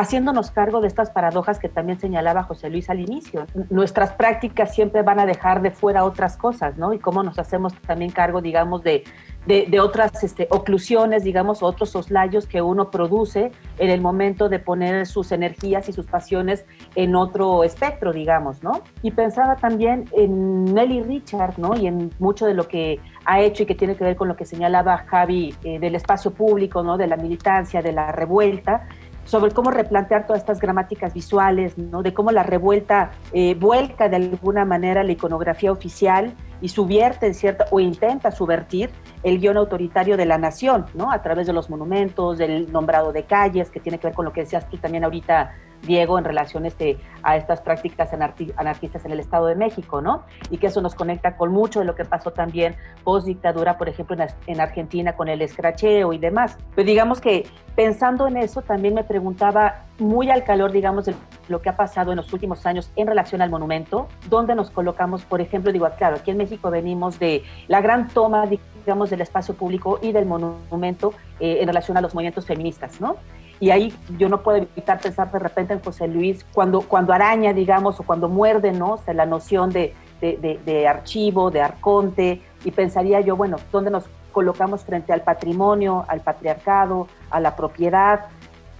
haciéndonos 0.00 0.50
cargo 0.50 0.82
de 0.82 0.88
estas 0.88 1.10
paradojas 1.10 1.58
que 1.58 1.70
también 1.70 1.98
señalaba 1.98 2.42
José 2.42 2.68
Luis 2.68 2.90
al 2.90 3.00
inicio. 3.00 3.46
Nuestras 3.70 4.12
prácticas 4.12 4.74
siempre 4.74 5.02
van 5.02 5.18
a 5.18 5.26
dejar 5.26 5.62
de 5.62 5.70
fuera 5.70 6.04
otras 6.04 6.36
cosas, 6.36 6.76
¿no? 6.76 6.92
Y 6.92 6.98
cómo 6.98 7.22
nos 7.22 7.38
hacemos 7.38 7.72
también 7.86 8.10
cargo, 8.10 8.42
digamos, 8.42 8.82
de, 8.82 9.04
de, 9.46 9.80
otras 9.80 10.22
este, 10.22 10.48
oclusiones, 10.50 11.24
digamos, 11.24 11.62
otros 11.62 11.90
soslayos 11.90 12.46
que 12.46 12.60
uno 12.60 12.90
produce 12.90 13.52
en 13.78 13.90
el 13.90 14.00
momento 14.02 14.48
de 14.50 14.58
poner 14.58 15.06
sus 15.06 15.32
energías 15.32 15.88
y 15.88 15.92
sus 15.92 16.06
pasiones 16.06 16.66
en 16.94 17.16
otro 17.16 17.64
espectro, 17.64 18.12
digamos, 18.12 18.62
¿no? 18.62 18.82
Y 19.02 19.12
pensaba 19.12 19.56
también 19.56 20.04
en 20.12 20.74
Nelly 20.74 21.04
Richard, 21.04 21.54
¿no? 21.58 21.74
Y 21.74 21.86
en 21.86 22.10
mucho 22.18 22.44
de 22.44 22.52
lo 22.52 22.68
que 22.68 23.00
ha 23.24 23.40
hecho 23.40 23.62
y 23.62 23.66
que 23.66 23.74
tiene 23.74 23.96
que 23.96 24.04
ver 24.04 24.16
con 24.16 24.28
lo 24.28 24.36
que 24.36 24.44
señalaba 24.44 24.98
Javi 25.06 25.54
eh, 25.64 25.78
del 25.78 25.94
espacio 25.94 26.32
público, 26.32 26.82
¿no? 26.82 26.98
De 26.98 27.06
la 27.06 27.16
militancia, 27.16 27.80
de 27.80 27.92
la 27.92 28.12
revuelta 28.12 28.86
sobre 29.26 29.52
cómo 29.52 29.70
replantear 29.70 30.26
todas 30.26 30.40
estas 30.40 30.60
gramáticas 30.60 31.12
visuales, 31.12 31.76
¿no? 31.76 32.02
de 32.02 32.14
cómo 32.14 32.30
la 32.30 32.42
revuelta 32.42 33.10
eh, 33.32 33.54
vuelca 33.58 34.08
de 34.08 34.16
alguna 34.16 34.64
manera 34.64 35.04
la 35.04 35.12
iconografía 35.12 35.70
oficial 35.70 36.32
y 36.62 36.68
subvierte 36.68 37.26
en 37.26 37.34
cierta, 37.34 37.66
o 37.70 37.80
intenta 37.80 38.30
subvertir 38.30 38.90
el 39.22 39.38
guion 39.38 39.58
autoritario 39.58 40.16
de 40.16 40.24
la 40.24 40.38
nación, 40.38 40.86
¿no? 40.94 41.12
a 41.12 41.20
través 41.20 41.46
de 41.46 41.52
los 41.52 41.68
monumentos, 41.68 42.38
del 42.38 42.72
nombrado 42.72 43.12
de 43.12 43.24
calles, 43.24 43.68
que 43.68 43.80
tiene 43.80 43.98
que 43.98 44.06
ver 44.06 44.14
con 44.14 44.24
lo 44.24 44.32
que 44.32 44.40
decías 44.42 44.68
tú 44.70 44.78
también 44.78 45.04
ahorita, 45.04 45.52
Diego, 45.86 46.18
en 46.18 46.24
relación 46.24 46.66
este, 46.66 46.98
a 47.22 47.36
estas 47.36 47.60
prácticas 47.60 48.12
anarquistas 48.12 49.04
en 49.04 49.12
el 49.12 49.20
Estado 49.20 49.46
de 49.46 49.54
México, 49.54 50.00
¿no? 50.00 50.24
Y 50.50 50.58
que 50.58 50.66
eso 50.66 50.82
nos 50.82 50.94
conecta 50.94 51.36
con 51.36 51.50
mucho 51.52 51.80
de 51.80 51.86
lo 51.86 51.94
que 51.94 52.04
pasó 52.04 52.32
también 52.32 52.76
post 53.04 53.26
dictadura, 53.26 53.78
por 53.78 53.88
ejemplo, 53.88 54.16
en, 54.46 54.60
Argentina 54.60 55.14
con 55.14 55.28
el 55.28 55.42
escracheo 55.42 56.12
y 56.12 56.18
demás. 56.18 56.58
Pero 56.74 56.86
digamos 56.86 57.20
que 57.20 57.46
pensando 57.74 58.26
en 58.26 58.36
eso, 58.36 58.62
también 58.62 58.94
me 58.94 59.04
preguntaba, 59.04 59.84
muy 59.98 60.30
al 60.30 60.44
calor, 60.44 60.72
digamos, 60.72 61.06
de 61.06 61.14
lo 61.48 61.62
que 61.62 61.68
ha 61.68 61.76
pasado 61.76 62.12
en 62.12 62.16
los 62.16 62.32
últimos 62.32 62.66
años 62.66 62.90
en 62.96 63.06
relación 63.06 63.40
al 63.42 63.50
monumento, 63.50 64.08
¿dónde 64.28 64.54
nos 64.54 64.70
colocamos, 64.70 65.24
por 65.24 65.40
ejemplo, 65.40 65.72
digo, 65.72 65.88
claro, 65.96 66.16
aquí 66.16 66.30
en 66.30 66.36
México 66.36 66.70
venimos 66.70 67.18
de 67.18 67.44
la 67.68 67.80
gran 67.80 68.08
toma, 68.08 68.46
digamos, 68.46 69.10
del 69.10 69.20
espacio 69.20 69.54
público 69.54 69.98
y 70.02 70.12
del 70.12 70.26
monumento 70.26 71.12
eh, 71.40 71.58
en 71.60 71.66
relación 71.66 71.96
a 71.96 72.00
los 72.00 72.14
movimientos 72.14 72.46
feministas, 72.46 73.00
¿no? 73.00 73.16
Y 73.58 73.70
ahí 73.70 73.94
yo 74.18 74.28
no 74.28 74.42
puedo 74.42 74.58
evitar 74.58 75.00
pensar 75.00 75.30
de 75.30 75.38
repente 75.38 75.72
en 75.72 75.80
José 75.80 76.08
Luis 76.08 76.44
cuando, 76.52 76.82
cuando 76.82 77.12
araña, 77.12 77.52
digamos, 77.52 77.98
o 78.00 78.02
cuando 78.02 78.28
muerde, 78.28 78.72
¿no? 78.72 79.00
La 79.12 79.24
noción 79.24 79.70
de, 79.70 79.94
de, 80.20 80.88
archivo, 80.88 81.50
de 81.50 81.62
arconte, 81.62 82.42
y 82.64 82.70
pensaría 82.70 83.20
yo, 83.20 83.36
bueno, 83.36 83.56
¿dónde 83.72 83.90
nos 83.90 84.04
colocamos 84.32 84.84
frente 84.84 85.12
al 85.12 85.22
patrimonio, 85.22 86.04
al 86.08 86.20
patriarcado, 86.20 87.08
a 87.30 87.40
la 87.40 87.56
propiedad? 87.56 88.26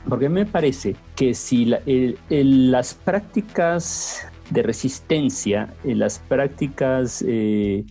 Porque 0.08 0.28
me 0.28 0.44
parece 0.44 0.94
que 1.14 1.34
si 1.34 1.74
las 2.28 2.94
prácticas 2.94 4.28
de 4.50 4.62
resistencia, 4.62 5.74
en 5.84 5.98
las 5.98 6.18
prácticas 6.18 7.24
eh, 7.26 7.84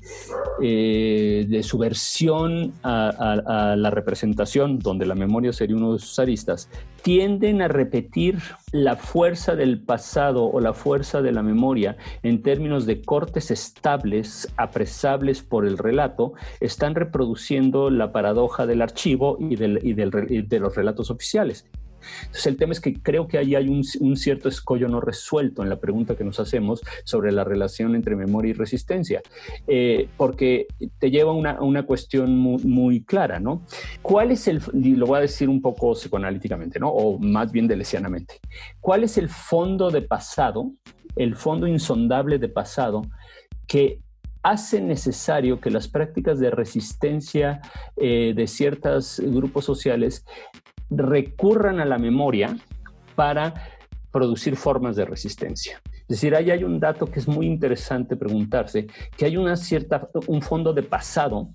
eh, 0.62 1.46
de 1.48 1.64
subversión 1.64 2.74
a, 2.84 3.76
la 3.78 3.90
representación, 3.90 4.80
donde 4.80 5.06
la 5.06 5.16
memoria 5.16 5.52
sería 5.54 5.76
uno 5.76 5.94
de 5.94 6.00
sus 6.00 6.18
aristas, 6.20 6.70
tienden 7.02 7.62
a 7.62 7.68
repetir 7.68 8.40
la 8.72 8.96
fuerza 8.96 9.56
del 9.56 9.80
pasado 9.80 10.46
o 10.46 10.60
la 10.60 10.74
fuerza 10.74 11.22
de 11.22 11.32
la 11.32 11.44
memoria 11.44 11.98
en 12.24 12.42
términos 12.42 12.86
de 12.86 13.02
cortes 13.02 13.52
estables, 13.52 14.52
apresables 14.58 15.44
por 15.44 15.66
el 15.66 15.78
relato, 15.78 16.34
están 16.60 16.96
reproduciendo 16.96 17.90
la 17.90 18.12
paradoja 18.12 18.66
del 18.66 18.82
archivo 18.82 19.38
y, 19.40 19.56
del, 19.56 19.80
y 19.84 19.94
de 19.94 20.60
los 20.60 20.76
relatos 20.76 21.12
oficiales. 21.12 21.66
Entonces 22.22 22.48
el 22.48 22.58
tema 22.58 22.74
es 22.74 22.80
que 22.80 22.94
creo 22.94 23.28
que 23.28 23.38
ahí 23.38 23.56
hay 23.56 23.70
un, 23.70 23.84
cierto 24.16 24.50
escollo 24.50 24.88
no 24.88 25.02
resuelto 25.02 25.64
en 25.64 25.70
la 25.70 25.78
pregunta 25.78 26.16
que 26.16 26.24
nos 26.24 26.40
hacemos 26.40 26.82
sobre 27.04 27.32
la 27.32 27.44
relación 27.44 27.96
entre 27.96 28.16
memoria 28.16 28.52
y 28.52 28.54
resistencia, 28.54 29.22
eh, 29.68 30.08
porque 30.18 30.68
te 31.00 31.12
lleva 31.12 31.32
a 31.32 31.62
una, 31.62 31.84
cuestión 31.84 32.36
muy, 32.38 33.04
clara, 33.04 33.40
¿no? 33.40 33.62
¿Cuál 34.02 34.32
es 34.32 34.48
el, 34.48 34.62
y 34.74 34.96
lo 34.96 35.06
voy 35.06 35.18
a 35.18 35.22
decir 35.22 35.50
un 35.50 35.62
poco 35.62 35.94
psicoanalíticamente, 35.94 36.80
¿no? 36.80 36.90
O 36.90 37.20
más 37.20 37.52
bien 37.52 37.68
delesianamente, 37.68 38.40
¿cuál 38.80 39.04
es 39.04 39.18
el 39.18 39.30
fondo 39.30 39.92
de 39.92 40.02
pasado, 40.02 40.72
el 41.16 41.36
fondo 41.36 41.68
insondable 41.68 42.40
de 42.40 42.50
pasado 42.50 43.04
que 43.68 44.00
hace 44.46 44.80
necesario 44.80 45.60
que 45.60 45.72
las 45.72 45.88
prácticas 45.88 46.40
de 46.40 46.52
resistencia 46.52 47.62
eh, 47.98 48.34
de 48.36 48.46
ciertos 48.46 49.20
grupos 49.20 49.66
sociales 49.66 50.24
recurran 50.90 51.80
a 51.80 51.86
la 51.86 51.98
memoria 51.98 52.58
para 53.16 53.54
producir 54.12 54.56
formas 54.56 54.96
de 54.96 55.06
resistencia. 55.06 55.82
Es 56.02 56.08
decir, 56.08 56.36
ahí 56.36 56.52
hay 56.52 56.64
un 56.64 56.80
dato 56.80 57.08
que 57.08 57.20
es 57.20 57.28
muy 57.28 57.48
interesante 57.48 58.16
preguntarse, 58.16 58.88
que 59.18 59.26
hay 59.26 59.38
una 59.38 59.56
cierta, 59.56 60.08
un 60.28 60.42
fondo 60.42 60.72
de 60.72 60.84
pasado, 60.84 61.50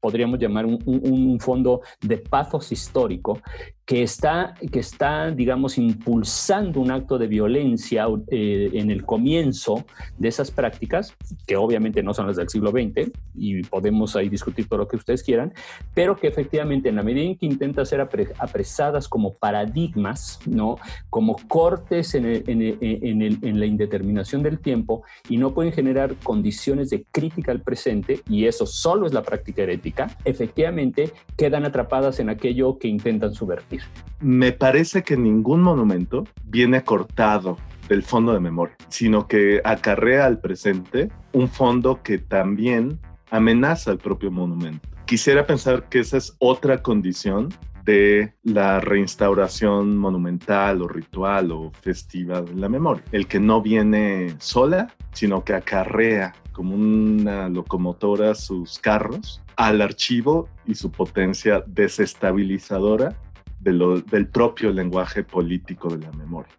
podríamos 0.00 0.38
llamar 0.38 0.64
un, 0.64 0.78
un 0.86 1.40
fondo 1.40 1.82
de 2.00 2.18
pathos 2.18 2.70
histórico, 2.70 3.40
que 3.88 4.02
está, 4.02 4.52
que 4.70 4.80
está, 4.80 5.30
digamos, 5.30 5.78
impulsando 5.78 6.78
un 6.78 6.90
acto 6.90 7.16
de 7.16 7.26
violencia 7.26 8.04
eh, 8.30 8.68
en 8.74 8.90
el 8.90 9.02
comienzo 9.02 9.86
de 10.18 10.28
esas 10.28 10.50
prácticas, 10.50 11.16
que 11.46 11.56
obviamente 11.56 12.02
no 12.02 12.12
son 12.12 12.26
las 12.26 12.36
del 12.36 12.50
siglo 12.50 12.70
XX, 12.70 13.10
y 13.34 13.62
podemos 13.62 14.14
ahí 14.14 14.28
discutir 14.28 14.68
todo 14.68 14.80
lo 14.80 14.88
que 14.88 14.96
ustedes 14.96 15.22
quieran, 15.22 15.54
pero 15.94 16.16
que 16.16 16.26
efectivamente 16.26 16.90
en 16.90 16.96
la 16.96 17.02
medida 17.02 17.24
en 17.24 17.38
que 17.38 17.46
intenta 17.46 17.82
ser 17.86 18.02
apresadas 18.02 19.08
como 19.08 19.32
paradigmas, 19.32 20.38
¿no? 20.44 20.76
como 21.08 21.36
cortes 21.48 22.14
en, 22.14 22.26
en 22.26 23.58
la 23.58 23.64
indeterminación 23.64 24.42
del 24.42 24.58
tiempo, 24.58 25.02
y 25.30 25.38
no 25.38 25.54
pueden 25.54 25.72
generar 25.72 26.14
condiciones 26.16 26.90
de 26.90 27.06
crítica 27.10 27.52
al 27.52 27.62
presente, 27.62 28.20
y 28.28 28.44
eso 28.44 28.66
solo 28.66 29.06
es 29.06 29.14
la 29.14 29.22
práctica 29.22 29.62
herética, 29.62 30.14
efectivamente 30.26 31.10
quedan 31.38 31.64
atrapadas 31.64 32.20
en 32.20 32.28
aquello 32.28 32.76
que 32.78 32.88
intentan 32.88 33.32
subvertir. 33.32 33.77
Me 34.20 34.52
parece 34.52 35.02
que 35.02 35.16
ningún 35.16 35.62
monumento 35.62 36.24
viene 36.44 36.82
cortado 36.82 37.56
del 37.88 38.02
fondo 38.02 38.32
de 38.32 38.40
memoria, 38.40 38.76
sino 38.88 39.26
que 39.26 39.60
acarrea 39.64 40.26
al 40.26 40.40
presente 40.40 41.10
un 41.32 41.48
fondo 41.48 42.02
que 42.02 42.18
también 42.18 42.98
amenaza 43.30 43.90
al 43.90 43.98
propio 43.98 44.30
monumento. 44.30 44.88
Quisiera 45.06 45.46
pensar 45.46 45.88
que 45.88 46.00
esa 46.00 46.18
es 46.18 46.36
otra 46.38 46.82
condición 46.82 47.48
de 47.84 48.34
la 48.42 48.80
reinstauración 48.80 49.96
monumental 49.96 50.82
o 50.82 50.88
ritual 50.88 51.50
o 51.52 51.72
festiva 51.80 52.42
de 52.42 52.54
la 52.54 52.68
memoria. 52.68 53.02
El 53.12 53.26
que 53.26 53.40
no 53.40 53.62
viene 53.62 54.34
sola, 54.38 54.94
sino 55.12 55.42
que 55.42 55.54
acarrea 55.54 56.34
como 56.52 56.74
una 56.74 57.48
locomotora 57.48 58.34
sus 58.34 58.78
carros 58.78 59.40
al 59.56 59.80
archivo 59.80 60.48
y 60.66 60.74
su 60.74 60.90
potencia 60.90 61.64
desestabilizadora 61.66 63.16
del 63.60 64.28
propio 64.28 64.70
lenguaje 64.72 65.24
político 65.24 65.88
de 65.88 66.06
la 66.06 66.12
memoria 66.12 66.52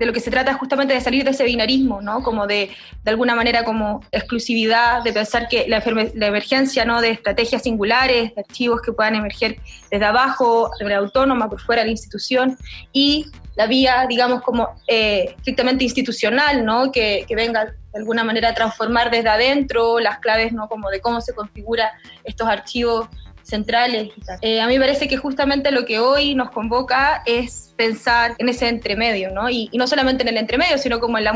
de 0.00 0.06
lo 0.06 0.14
que 0.14 0.20
se 0.20 0.30
trata 0.30 0.54
justamente 0.54 0.94
de 0.94 1.00
salir 1.02 1.24
de 1.24 1.30
ese 1.32 1.44
binarismo, 1.44 2.00
¿no? 2.00 2.22
Como 2.22 2.46
de, 2.46 2.70
de 3.04 3.10
alguna 3.10 3.34
manera, 3.34 3.64
como 3.64 4.02
exclusividad, 4.10 5.04
de 5.04 5.12
pensar 5.12 5.46
que 5.46 5.68
la, 5.68 5.82
la, 6.14 6.26
emergencia, 6.26 6.86
¿no? 6.86 7.02
De 7.02 7.10
estrategias 7.10 7.62
singulares, 7.62 8.34
de 8.34 8.40
archivos 8.40 8.80
que 8.80 8.92
puedan 8.92 9.14
emerger 9.14 9.60
desde 9.90 10.04
abajo, 10.06 10.70
de 10.78 10.86
manera 10.86 11.02
autónoma, 11.02 11.50
por 11.50 11.60
fuera 11.60 11.82
de 11.82 11.88
la 11.88 11.92
institución, 11.92 12.56
y 12.94 13.26
la 13.56 13.66
vía, 13.66 14.06
digamos, 14.08 14.40
como 14.40 14.70
eh, 14.88 15.34
estrictamente 15.36 15.84
institucional, 15.84 16.64
¿no? 16.64 16.90
Que, 16.90 17.26
que 17.28 17.34
venga 17.36 17.66
de 17.66 17.98
alguna 17.98 18.24
manera 18.24 18.48
a 18.48 18.54
transformar 18.54 19.10
desde 19.10 19.28
adentro 19.28 20.00
las 20.00 20.18
claves, 20.20 20.50
¿no? 20.54 20.66
Como 20.68 20.88
de 20.88 21.02
cómo 21.02 21.20
se 21.20 21.34
configura 21.34 21.92
estos 22.24 22.48
archivos 22.48 23.06
centrales. 23.50 24.10
Eh, 24.40 24.60
a 24.60 24.66
mí 24.66 24.74
me 24.74 24.80
parece 24.80 25.08
que 25.08 25.16
justamente 25.16 25.70
lo 25.70 25.84
que 25.84 25.98
hoy 25.98 26.34
nos 26.34 26.50
convoca 26.50 27.22
es 27.26 27.69
pensar 27.80 28.34
en 28.36 28.50
ese 28.50 28.68
entremedio, 28.68 29.30
¿no? 29.30 29.48
Y, 29.48 29.70
no 29.72 29.86
solamente 29.86 30.22
en 30.22 30.28
el 30.28 30.36
entremedio, 30.36 30.76
sino 30.76 31.00
como 31.00 31.16
en 31.16 31.24
la 31.24 31.32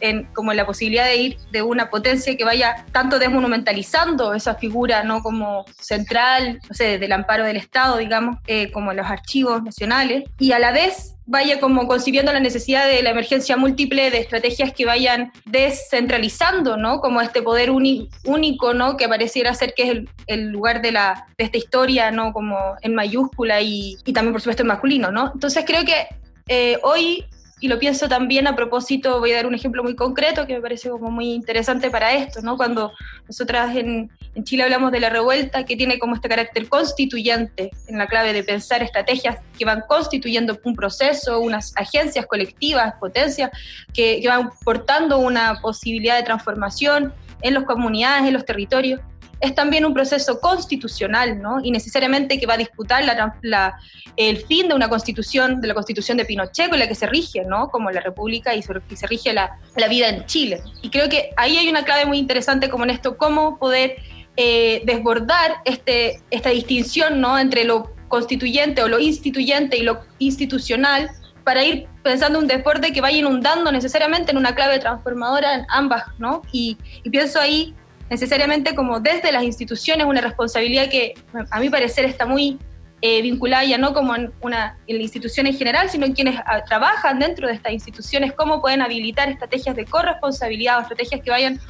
en, 0.00 0.24
como 0.32 0.50
en 0.50 0.56
la 0.56 0.66
posibilidad 0.66 1.04
de 1.04 1.16
ir 1.16 1.36
de 1.52 1.62
una 1.62 1.88
potencia 1.88 2.36
que 2.36 2.44
vaya 2.44 2.84
tanto 2.90 3.20
desmonumentalizando 3.20 4.34
esa 4.34 4.56
figura, 4.56 5.04
¿no? 5.04 5.22
Como 5.22 5.64
central, 5.78 6.58
no 6.68 6.74
sé, 6.74 6.98
del 6.98 7.12
amparo 7.12 7.44
del 7.44 7.58
Estado, 7.58 7.98
digamos, 7.98 8.38
eh, 8.48 8.72
como 8.72 8.92
los 8.92 9.06
archivos 9.06 9.62
nacionales, 9.62 10.24
y 10.40 10.50
a 10.50 10.58
la 10.58 10.72
vez 10.72 11.14
vaya 11.26 11.58
como 11.60 11.86
concibiendo 11.86 12.32
la 12.32 12.40
necesidad 12.40 12.86
de 12.86 13.02
la 13.02 13.10
emergencia 13.10 13.56
múltiple 13.56 14.10
de 14.10 14.18
estrategias 14.18 14.72
que 14.72 14.84
vayan 14.84 15.32
descentralizando, 15.46 16.76
¿no? 16.76 17.00
Como 17.00 17.20
este 17.20 17.42
poder 17.42 17.70
único, 17.70 18.74
¿no? 18.74 18.96
Que 18.96 19.08
pareciera 19.08 19.54
ser 19.54 19.74
que 19.74 19.82
es 19.90 19.98
el, 20.26 20.50
lugar 20.50 20.82
de, 20.82 20.92
la, 20.92 21.26
de 21.38 21.44
esta 21.44 21.58
historia, 21.58 22.10
¿no? 22.10 22.32
Como 22.32 22.58
en 22.82 22.94
mayúscula 22.94 23.60
y, 23.62 23.96
y 24.04 24.12
también, 24.12 24.32
por 24.32 24.42
supuesto, 24.42 24.62
en 24.62 24.68
masculino, 24.68 25.10
¿no? 25.10 25.30
Entonces 25.32 25.64
creo 25.66 25.83
que 25.84 26.06
eh, 26.48 26.78
hoy 26.82 27.24
y 27.64 27.68
lo 27.68 27.78
pienso 27.78 28.10
también 28.10 28.46
a 28.46 28.54
propósito, 28.54 29.20
voy 29.20 29.32
a 29.32 29.36
dar 29.36 29.46
un 29.46 29.54
ejemplo 29.54 29.82
muy 29.82 29.96
concreto 29.96 30.46
que 30.46 30.52
me 30.52 30.60
parece 30.60 30.90
como 30.90 31.10
muy 31.10 31.32
interesante 31.32 31.90
para 31.90 32.12
esto, 32.12 32.42
¿no? 32.42 32.58
Cuando 32.58 32.92
nosotras 33.26 33.74
en, 33.74 34.10
Chile 34.42 34.64
hablamos 34.64 34.92
de 34.92 35.00
la 35.00 35.08
revuelta 35.08 35.64
que 35.64 35.74
tiene 35.74 35.98
como 35.98 36.16
este 36.16 36.28
carácter 36.28 36.68
constituyente 36.68 37.70
en 37.86 37.96
la 37.96 38.06
clave 38.06 38.34
de 38.34 38.42
pensar 38.42 38.82
estrategias 38.82 39.38
que 39.56 39.64
van 39.64 39.82
constituyendo 39.88 40.58
un 40.64 40.74
proceso, 40.74 41.40
unas 41.40 41.72
agencias 41.76 42.26
colectivas, 42.26 42.94
potencias, 43.00 43.50
que, 43.94 44.20
que 44.20 44.28
van 44.28 44.50
portando 44.62 45.18
una 45.18 45.60
posibilidad 45.62 46.16
de 46.16 46.24
transformación 46.24 47.14
en 47.40 47.54
las 47.54 47.64
comunidades, 47.64 48.26
en 48.26 48.34
los 48.34 48.44
territorios 48.44 49.00
es 49.44 49.54
también 49.54 49.84
un 49.84 49.92
proceso 49.92 50.40
constitucional, 50.40 51.40
¿no? 51.40 51.60
Y 51.62 51.70
necesariamente 51.70 52.40
que 52.40 52.46
va 52.46 52.54
a 52.54 52.56
disputar 52.56 53.04
la, 53.04 53.78
el 54.16 54.38
fin 54.38 54.68
de 54.68 54.74
una 54.74 54.88
constitución, 54.88 55.60
de 55.60 55.68
la 55.68 55.74
constitución 55.74 56.16
de 56.16 56.24
Pinochet, 56.24 56.70
con 56.70 56.78
la 56.78 56.88
que 56.88 56.94
se 56.94 57.06
rige, 57.06 57.44
¿no? 57.44 57.68
Como 57.68 57.90
la 57.90 58.00
República 58.00 58.54
y, 58.54 58.62
se 58.62 59.06
rige 59.06 59.32
la, 59.32 59.58
la, 59.76 59.88
vida 59.88 60.08
en 60.08 60.24
Chile. 60.24 60.62
Y 60.80 60.88
creo 60.88 61.08
que 61.08 61.30
ahí 61.36 61.58
hay 61.58 61.68
una 61.68 61.84
clave 61.84 62.06
muy 62.06 62.18
interesante 62.18 62.70
como 62.70 62.84
en 62.84 62.90
esto, 62.90 63.18
cómo 63.18 63.58
poder 63.58 63.96
eh, 64.36 64.82
desbordar 64.86 65.56
este, 65.66 66.22
esta 66.30 66.50
distinción, 66.50 67.20
¿no? 67.20 67.38
Entre 67.38 67.64
lo 67.64 67.92
constituyente 68.08 68.82
o 68.82 68.88
lo 68.88 68.98
instituyente 68.98 69.76
y 69.76 69.82
lo 69.82 70.00
institucional 70.18 71.10
para 71.44 71.62
ir 71.62 71.86
pensando 72.02 72.38
un 72.38 72.46
desborde 72.46 72.92
que 72.92 73.02
vaya 73.02 73.18
inundando 73.18 73.70
necesariamente 73.70 74.32
en 74.32 74.38
una 74.38 74.54
clave 74.54 74.78
transformadora 74.78 75.54
en 75.54 75.66
ambas, 75.68 76.04
¿no? 76.18 76.40
Y, 76.50 76.78
y 77.02 77.10
pienso 77.10 77.38
ahí 77.38 77.74
necesariamente 78.10 78.74
como 78.74 79.00
desde 79.00 79.32
las 79.32 79.44
instituciones 79.44 80.06
una 80.06 80.20
responsabilidad 80.20 80.88
que 80.90 81.14
a 81.50 81.60
mi 81.60 81.70
parecer 81.70 82.04
está 82.04 82.26
muy 82.26 82.58
eh, 83.00 83.20
vinculada 83.20 83.64
ya 83.64 83.76
no 83.76 83.92
como 83.92 84.16
en, 84.16 84.32
una, 84.40 84.78
en 84.86 84.96
la 84.96 85.02
institución 85.02 85.46
en 85.46 85.54
general, 85.54 85.90
sino 85.90 86.06
en 86.06 86.14
quienes 86.14 86.40
ah, 86.46 86.62
trabajan 86.64 87.18
dentro 87.18 87.46
de 87.46 87.52
estas 87.52 87.72
instituciones, 87.72 88.32
cómo 88.32 88.62
pueden 88.62 88.80
habilitar 88.80 89.28
estrategias 89.28 89.76
de 89.76 89.84
corresponsabilidad 89.84 90.78
o 90.78 90.80
estrategias 90.82 91.20
que 91.22 91.30
vayan 91.30 91.60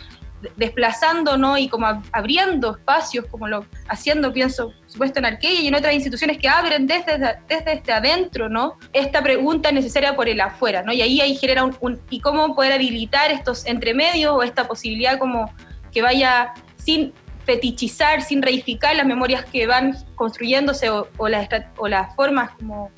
desplazando 0.56 1.36
¿no? 1.36 1.58
y 1.58 1.68
como 1.68 2.02
abriendo 2.12 2.76
espacios, 2.76 3.26
como 3.30 3.48
lo 3.48 3.66
haciendo, 3.88 4.32
pienso, 4.32 4.72
supuesto 4.86 5.18
en 5.18 5.24
Arqueya 5.24 5.60
y 5.60 5.68
en 5.68 5.74
otras 5.74 5.94
instituciones 5.94 6.38
que 6.38 6.48
abren 6.48 6.86
desde, 6.86 7.18
desde 7.48 7.72
este 7.72 7.92
adentro, 7.92 8.48
¿no? 8.48 8.78
Esta 8.92 9.22
pregunta 9.22 9.72
necesaria 9.72 10.14
por 10.14 10.28
el 10.28 10.40
afuera, 10.40 10.82
¿no? 10.82 10.92
Y 10.92 11.02
ahí, 11.02 11.20
ahí 11.20 11.34
genera 11.36 11.64
un, 11.64 11.76
un, 11.80 12.00
y 12.10 12.20
cómo 12.20 12.54
poder 12.54 12.72
habilitar 12.72 13.30
estos 13.30 13.66
entremedios 13.66 14.34
o 14.34 14.42
esta 14.42 14.68
posibilidad 14.68 15.18
como 15.18 15.52
que 15.94 16.02
vaya 16.02 16.52
sin 16.76 17.14
fetichizar, 17.44 18.22
sin 18.22 18.42
reificar 18.42 18.96
las 18.96 19.06
memorias 19.06 19.44
que 19.44 19.66
van 19.66 19.96
construyéndose 20.16 20.90
o, 20.90 21.06
las, 21.28 21.48
o 21.76 21.88
las, 21.88 22.14
formas 22.16 22.50
como 22.52 22.90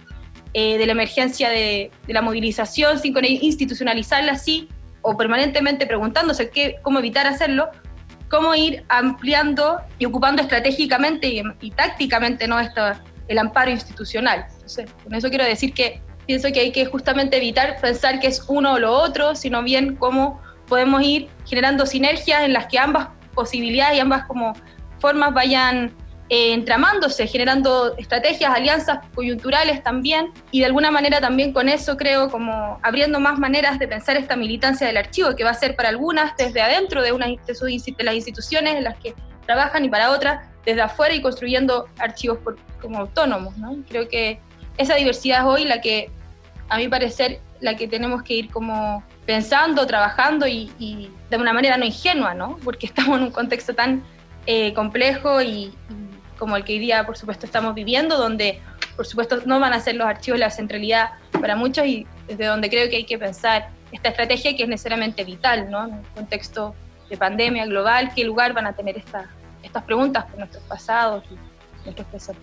eh, 0.55 0.79
de 0.79 0.87
la 0.87 0.93
emergencia 0.93 1.51
de, 1.51 1.91
la 2.07 2.23
movilización, 2.23 2.99
sin 2.99 3.15
institucionalizarla 3.25 4.33
así, 4.33 4.69
o 5.03 5.17
permanentemente 5.17 5.87
preguntándose 5.87 6.51
qué, 6.51 6.77
cómo 6.83 6.99
evitar 6.99 7.27
hacerlo, 7.27 7.69
cómo 8.29 8.55
ir 8.55 8.85
ampliando 8.89 9.81
y 9.99 10.07
ocupando 10.07 10.43
estratégicamente 10.43 11.29
y, 11.61 11.71
tácticamente 11.73 12.49
¿no? 12.49 12.59
Esto, 12.59 12.83
el 13.29 13.39
amparo 13.39 13.71
institucional. 13.71 14.47
Entonces, 14.55 14.91
con 15.03 15.15
eso 15.15 15.29
quiero 15.29 15.45
decir 15.45 15.73
que 15.75 16.01
pienso 16.27 16.51
que 16.53 16.61
hay 16.61 16.73
que 16.73 16.87
justamente 16.87 17.37
evitar 17.37 17.81
pensar 17.81 18.19
que 18.21 18.27
es 18.29 18.45
uno 18.49 18.75
o 18.75 18.79
lo 18.79 18.93
otro, 18.93 19.35
sino 19.35 19.63
bien 19.63 19.97
cómo 19.97 20.41
podemos 20.69 21.03
ir 21.03 21.29
generando 21.45 21.87
sinergias 21.87 22.43
en 22.43 22.53
las 22.53 22.67
que 22.67 22.79
ambas 22.79 23.09
posibilidades 23.35 23.99
y 23.99 24.01
ambas 24.01 24.25
como 24.25 24.55
formas 24.99 25.33
vayan 25.33 25.95
eh, 26.29 26.55
entramándose, 26.55 27.29
generando 27.29 27.97
estrategias, 27.99 28.53
alianzas 28.53 28.99
coyunturales 29.15 29.83
también, 29.85 30.33
y 30.51 30.59
de 30.59 30.67
alguna 30.67 30.91
manera 30.91 31.21
también 31.21 31.53
con 31.53 31.69
eso 31.69 31.97
creo 31.97 32.31
como 32.31 32.81
abriendo 32.83 33.21
más 33.21 33.39
maneras 33.39 33.79
de 33.79 33.87
pensar 33.87 34.17
esta 34.17 34.35
militancia 34.35 34.89
del 34.89 34.97
archivo, 34.97 35.37
que 35.37 35.45
va 35.45 35.51
a 35.51 35.55
ser 35.55 35.77
para 35.77 35.89
algunas 35.91 36.37
desde 36.37 36.61
adentro 36.61 37.03
de, 37.03 37.13
una, 37.13 37.27
de, 37.27 37.39
de 37.47 38.05
las 38.05 38.15
instituciones 38.15 38.75
en 38.75 38.83
las 38.83 38.97
que 38.99 39.15
trabajan 39.47 39.85
y 39.85 39.89
para 39.89 40.11
otras 40.11 40.49
desde 40.65 40.83
afuera 40.83 41.15
y 41.15 41.23
construyendo 41.23 41.87
archivos 41.99 42.39
como 42.81 42.99
autónomos. 42.99 43.57
¿no? 43.57 43.77
Creo 43.89 44.09
que 44.09 44.41
esa 44.79 44.97
diversidad 44.97 45.41
es 45.41 45.45
hoy 45.45 45.65
la 45.65 45.81
que, 45.81 46.11
a 46.69 46.77
mi 46.77 46.89
parecer, 46.89 47.41
la 47.61 47.77
que 47.77 47.89
tenemos 47.89 48.23
que 48.23 48.35
ir 48.35 48.51
como 48.51 49.03
pensando, 49.25 49.87
trabajando 49.87 50.47
y, 50.47 51.11
de 51.31 51.37
una 51.37 51.53
manera 51.53 51.77
no 51.77 51.85
ingenua, 51.85 52.35
¿no? 52.35 52.59
Porque 52.65 52.87
estamos 52.91 53.19
en 53.19 53.25
un 53.25 53.31
contexto 53.31 53.75
tan 53.75 54.03
eh, 54.47 54.73
complejo 54.75 55.43
y, 55.43 55.73
como 56.39 56.57
el 56.57 56.65
que 56.65 56.75
hoy 56.75 56.79
día, 56.79 57.07
por 57.07 57.17
supuesto, 57.17 57.47
estamos 57.47 57.75
viviendo, 57.75 58.19
donde, 58.19 58.61
por 58.95 59.07
supuesto, 59.07 59.41
no 59.47 59.59
van 59.59 59.73
a 59.73 59.81
ser 59.81 59.97
los 59.97 60.07
archivos 60.07 60.39
la 60.39 60.51
centralidad 60.51 61.11
para 61.41 61.57
muchos 61.57 61.87
y 61.87 62.07
desde 62.27 62.47
donde 62.47 62.69
creo 62.69 62.91
que 62.91 62.97
hay 62.97 63.05
que 63.05 63.19
pensar 63.19 63.71
esta 63.93 64.11
estrategia 64.11 64.57
que 64.57 64.65
es 64.65 64.69
necesariamente 64.69 65.25
vital, 65.25 65.71
¿no? 65.71 65.87
En 65.87 65.95
un 65.95 66.05
contexto 66.15 66.75
de 67.09 67.17
pandemia 67.17 67.65
global, 67.67 68.11
¿qué 68.15 68.25
lugar 68.25 68.53
van 68.53 68.67
a 68.67 68.73
tener 68.75 68.99
estas 68.99 69.27
estas 69.67 69.83
preguntas 69.83 70.25
por 70.25 70.39
nuestros 70.39 70.63
pasados 70.65 71.25
y 71.31 71.35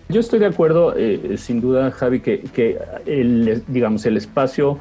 Yo 0.08 0.20
estoy 0.20 0.38
de 0.38 0.46
acuerdo, 0.46 0.94
eh, 0.96 1.36
sin 1.36 1.60
duda, 1.60 1.90
Javi, 1.90 2.20
que, 2.20 2.40
que 2.40 2.78
el, 3.06 3.62
digamos, 3.68 4.06
el 4.06 4.16
espacio 4.16 4.78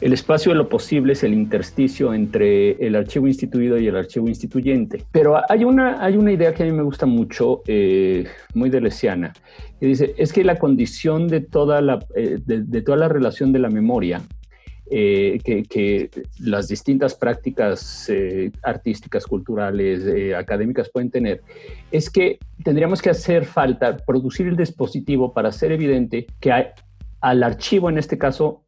el 0.00 0.12
espacio 0.12 0.52
de 0.52 0.58
lo 0.58 0.68
posible 0.68 1.14
es 1.14 1.24
el 1.24 1.32
intersticio 1.32 2.12
entre 2.12 2.72
el 2.86 2.96
archivo 2.96 3.26
instituido 3.26 3.78
y 3.78 3.86
el 3.86 3.96
archivo 3.96 4.28
instituyente. 4.28 5.04
Pero 5.10 5.40
hay 5.48 5.64
una, 5.64 6.04
hay 6.04 6.16
una 6.16 6.32
idea 6.32 6.52
que 6.52 6.64
a 6.64 6.66
mí 6.66 6.72
me 6.72 6.82
gusta 6.82 7.06
mucho, 7.06 7.62
eh, 7.66 8.26
muy 8.54 8.68
delesiana, 8.68 9.32
que 9.80 9.86
dice, 9.86 10.14
es 10.18 10.32
que 10.32 10.44
la 10.44 10.58
condición 10.58 11.28
de 11.28 11.40
toda 11.40 11.80
la, 11.80 11.98
eh, 12.14 12.38
de, 12.44 12.82
toda 12.82 12.98
la 12.98 13.08
relación 13.08 13.52
de 13.52 13.58
la 13.58 13.70
memoria 13.70 14.20
eh, 14.90 15.38
que, 15.44 16.10
las 16.40 16.68
distintas 16.68 17.14
prácticas 17.14 18.10
artísticas, 18.62 19.26
culturales, 19.26 20.34
académicas 20.34 20.90
pueden 20.90 21.10
tener, 21.10 21.42
es 21.90 22.10
que 22.10 22.38
tendríamos 22.62 23.02
que 23.02 23.10
hacer 23.10 23.44
falta, 23.44 23.96
producir 23.96 24.46
el 24.46 24.56
dispositivo 24.56 25.32
para 25.32 25.48
hacer 25.48 25.72
evidente 25.72 26.26
que 26.40 26.52
hay, 26.52 26.66
al 27.20 27.42
archivo, 27.42 27.90
en 27.90 27.98
este 27.98 28.18
caso, 28.18 28.62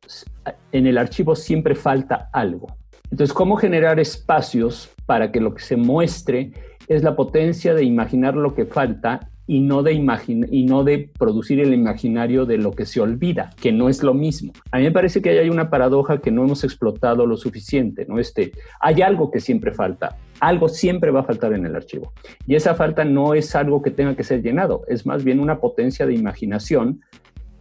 en 0.73 0.87
el 0.87 0.99
archivo 0.99 1.37
siempre 1.37 1.75
falta 1.75 2.29
algo. 2.33 2.77
Entonces, 3.11 3.33
¿cómo 3.33 3.57
generar 3.57 4.01
espacios 4.01 4.91
para 5.07 5.33
que 5.33 5.41
lo 5.41 5.55
que 5.55 5.63
se 5.63 5.77
muestre 5.77 6.53
es 6.89 7.03
la 7.03 7.17
potencia 7.17 7.75
de 7.75 7.85
imaginar 7.85 8.35
lo 8.35 8.55
que 8.55 8.67
falta 8.67 9.31
y 9.49 9.61
no 9.61 9.83
de 9.83 9.95
y 9.95 10.65
no 10.65 10.85
de 10.85 11.11
producir 11.19 11.59
el 11.59 11.73
imaginario 11.73 12.45
de 12.45 12.59
lo 12.59 12.73
que 12.73 12.85
se 12.85 13.01
olvida, 13.01 13.51
que 13.61 13.73
no 13.73 13.89
es 13.89 14.03
lo 14.03 14.13
mismo. 14.13 14.53
A 14.71 14.77
mí 14.77 14.85
me 14.85 14.93
parece 14.93 15.23
que 15.23 15.31
hay 15.31 15.49
una 15.49 15.71
paradoja 15.71 16.19
que 16.19 16.31
no 16.31 16.45
hemos 16.45 16.63
explotado 16.65 17.27
lo 17.27 17.37
suficiente, 17.37 18.05
¿no? 18.07 18.19
Este, 18.19 18.53
hay 18.79 19.01
algo 19.01 19.31
que 19.31 19.41
siempre 19.41 19.73
falta, 19.73 20.19
algo 20.39 20.69
siempre 20.69 21.11
va 21.11 21.21
a 21.21 21.25
faltar 21.25 21.55
en 21.55 21.65
el 21.65 21.75
archivo. 21.75 22.13
Y 22.47 22.55
esa 22.57 22.75
falta 22.75 23.07
no 23.07 23.33
es 23.33 23.57
algo 23.57 23.81
que 23.81 23.91
tenga 23.91 24.15
que 24.15 24.23
ser 24.23 24.43
llenado, 24.43 24.83
es 24.87 25.07
más 25.07 25.25
bien 25.25 25.41
una 25.41 25.59
potencia 25.59 26.07
de 26.07 26.15
imaginación 26.15 27.01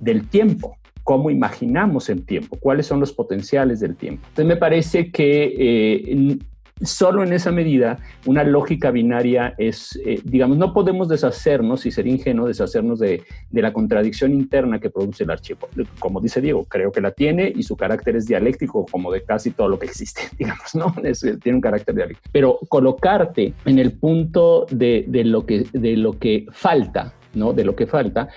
del 0.01 0.27
tiempo 0.27 0.77
cómo 1.03 1.29
imaginamos 1.29 2.09
el 2.09 2.25
tiempo, 2.25 2.57
cuáles 2.59 2.85
son 2.85 2.99
los 2.99 3.13
potenciales 3.13 3.79
del 3.79 3.95
tiempo. 3.95 4.27
Entonces 4.27 4.45
me 4.45 4.57
parece 4.57 5.09
que 5.09 5.55
eh, 5.57 6.37
solo 6.81 7.23
en 7.23 7.33
esa 7.33 7.51
medida 7.51 7.99
una 8.25 8.43
lógica 8.43 8.91
binaria 8.91 9.53
es, 9.57 9.99
eh, 10.05 10.21
digamos, 10.23 10.57
no 10.57 10.73
podemos 10.73 11.07
deshacernos, 11.07 11.85
y 11.85 11.91
sería 11.91 12.13
ingenuo 12.13 12.47
deshacernos 12.47 12.99
de, 12.99 13.23
la 13.51 13.73
contradicción 13.73 14.33
interna 14.33 14.79
que 14.79 14.89
produce 14.89 15.23
el 15.23 15.31
archivo. 15.31 15.67
Como 15.99 16.21
dice 16.21 16.41
Diego, 16.41 16.65
creo 16.65 16.91
que 16.91 17.01
la 17.01 17.11
tiene 17.11 17.51
y 17.55 17.63
su 17.63 17.75
carácter 17.75 18.15
es 18.15 18.27
dialéctico 18.27 18.85
como 18.85 19.11
de 19.11 19.23
casi 19.23 19.51
todo 19.51 19.67
lo 19.67 19.79
que 19.79 19.87
existe, 19.87 20.21
digamos, 20.37 20.75
¿no? 20.75 20.93
tiene 21.41 21.55
un 21.55 21.61
carácter 21.61 21.95
dialéctico. 21.95 22.29
Pero 22.31 22.59
colocarte 22.69 23.53
en 23.65 23.79
el 23.79 23.93
punto 23.93 24.67
de, 24.69 25.05
de, 25.07 25.23
lo, 25.23 25.45
que, 25.45 25.65
de 25.73 25.97
lo 25.97 26.13
que 26.13 26.45
falta, 26.51 27.13
¿no? 27.33 27.53
De 27.53 27.63
lo 27.63 27.75
que 27.75 27.87
falta, 27.87 28.29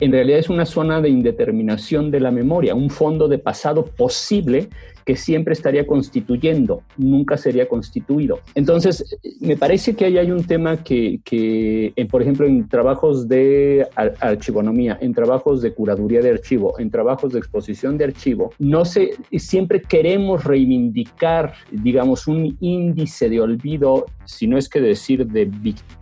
en 0.00 0.12
realidad 0.12 0.38
es 0.38 0.48
una 0.48 0.66
zona 0.66 1.00
de 1.00 1.08
indeterminación 1.08 2.10
de 2.10 2.20
la 2.20 2.30
memoria, 2.30 2.74
un 2.74 2.90
fondo 2.90 3.28
de 3.28 3.38
pasado 3.38 3.84
posible 3.84 4.68
que 5.08 5.16
siempre 5.16 5.54
estaría 5.54 5.86
constituyendo, 5.86 6.82
nunca 6.98 7.38
sería 7.38 7.66
constituido. 7.66 8.40
Entonces, 8.54 9.18
me 9.40 9.56
parece 9.56 9.96
que 9.96 10.04
ahí 10.04 10.18
hay 10.18 10.30
un 10.30 10.44
tema 10.44 10.84
que, 10.84 11.94
por 12.10 12.20
ejemplo, 12.20 12.46
en 12.46 12.68
trabajos 12.68 13.26
de 13.26 13.86
archivonomía, 13.94 14.98
en 15.00 15.14
trabajos 15.14 15.62
de 15.62 15.72
curaduría 15.72 16.20
de 16.20 16.28
archivo, 16.28 16.78
en 16.78 16.90
trabajos 16.90 17.32
de 17.32 17.38
exposición 17.38 17.96
de 17.96 18.04
archivo, 18.04 18.52
no 18.58 18.84
sé, 18.84 19.12
siempre 19.38 19.80
queremos 19.80 20.44
reivindicar, 20.44 21.54
digamos, 21.72 22.26
un 22.26 22.58
índice 22.60 23.30
de 23.30 23.40
olvido, 23.40 24.04
si 24.26 24.46
no 24.46 24.58
es 24.58 24.68
que 24.68 24.82
decir 24.82 25.26
de, 25.26 25.50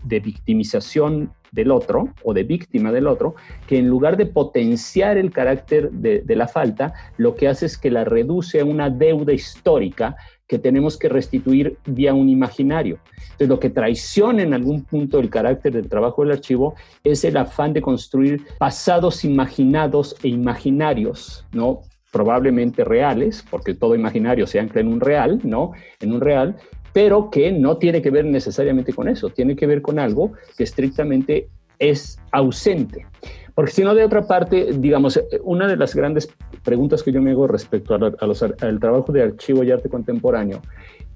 de 0.03 0.19
victimización 0.19 1.31
del 1.53 1.71
otro 1.71 2.09
o 2.23 2.35
de 2.35 2.45
víctima 2.45 2.93
del 2.93 3.07
otro, 3.07 3.35
que 3.67 3.79
en 3.79 3.89
lugar 3.89 4.17
de 4.17 4.27
potenciar 4.27 5.19
el 5.19 5.31
carácter 5.31 5.91
de, 5.91 6.37
la 6.37 6.49
falta, 6.49 6.93
lo 7.17 7.35
que 7.35 7.49
hace 7.49 7.67
es 7.67 7.79
que 7.79 7.91
la 7.91 8.05
reduce 8.05 8.61
a 8.61 8.65
una 8.65 8.91
deuda 8.91 9.33
histórica 9.33 10.17
que 10.47 10.59
tenemos 10.59 10.97
que 10.97 11.09
restituir 11.09 11.79
vía 11.87 12.15
un 12.15 12.29
imaginario. 12.29 12.99
Entonces, 13.23 13.49
lo 13.49 13.59
que 13.59 13.71
traiciona 13.71 14.43
en 14.43 14.55
algún 14.55 14.85
punto 14.85 15.19
el 15.19 15.29
carácter 15.29 15.73
del 15.73 15.89
trabajo 15.89 16.23
del 16.23 16.33
archivo 16.33 16.75
es 17.03 17.25
el 17.25 17.37
afán 17.37 17.73
de 17.73 17.83
construir 17.83 18.47
pasados 18.59 19.25
imaginados 19.25 20.15
e 20.23 20.29
imaginarios, 20.29 21.45
¿no? 21.53 21.83
probablemente 22.17 22.83
reales, 22.83 23.45
porque 23.51 23.75
todo 23.75 23.95
imaginario 23.95 24.47
se 24.47 24.59
ancla 24.59 24.81
en 24.81 24.89
un 24.89 25.01
real, 25.01 25.39
¿no? 25.43 25.73
En 26.01 26.15
un 26.15 26.23
real, 26.23 26.57
pero 26.97 27.29
que 27.29 27.53
no 27.53 27.77
tiene 27.77 28.01
que 28.01 28.09
ver 28.09 28.25
necesariamente 28.25 28.95
con 28.95 29.07
eso, 29.07 29.29
tiene 29.29 29.55
que 29.55 29.67
ver 29.67 29.83
con 29.83 29.99
algo 29.99 30.33
que 30.57 30.65
estrictamente 30.65 31.47
es 31.79 32.19
ausente. 32.33 33.05
Porque 33.55 33.71
si 33.71 33.85
no, 33.85 33.95
de 33.95 34.03
otra 34.03 34.27
parte, 34.27 34.71
digamos, 34.79 35.21
una 35.43 35.69
de 35.69 35.77
las 35.77 35.95
grandes 35.95 36.27
preguntas 36.65 37.03
que 37.03 37.13
yo 37.13 37.21
me 37.21 37.33
hago 37.33 37.47
respecto 37.49 37.95
al 37.97 38.81
trabajo 38.81 39.13
de 39.13 39.25
archivo 39.25 39.63
y 39.63 39.73
arte 39.73 39.91
contemporáneo 39.91 40.63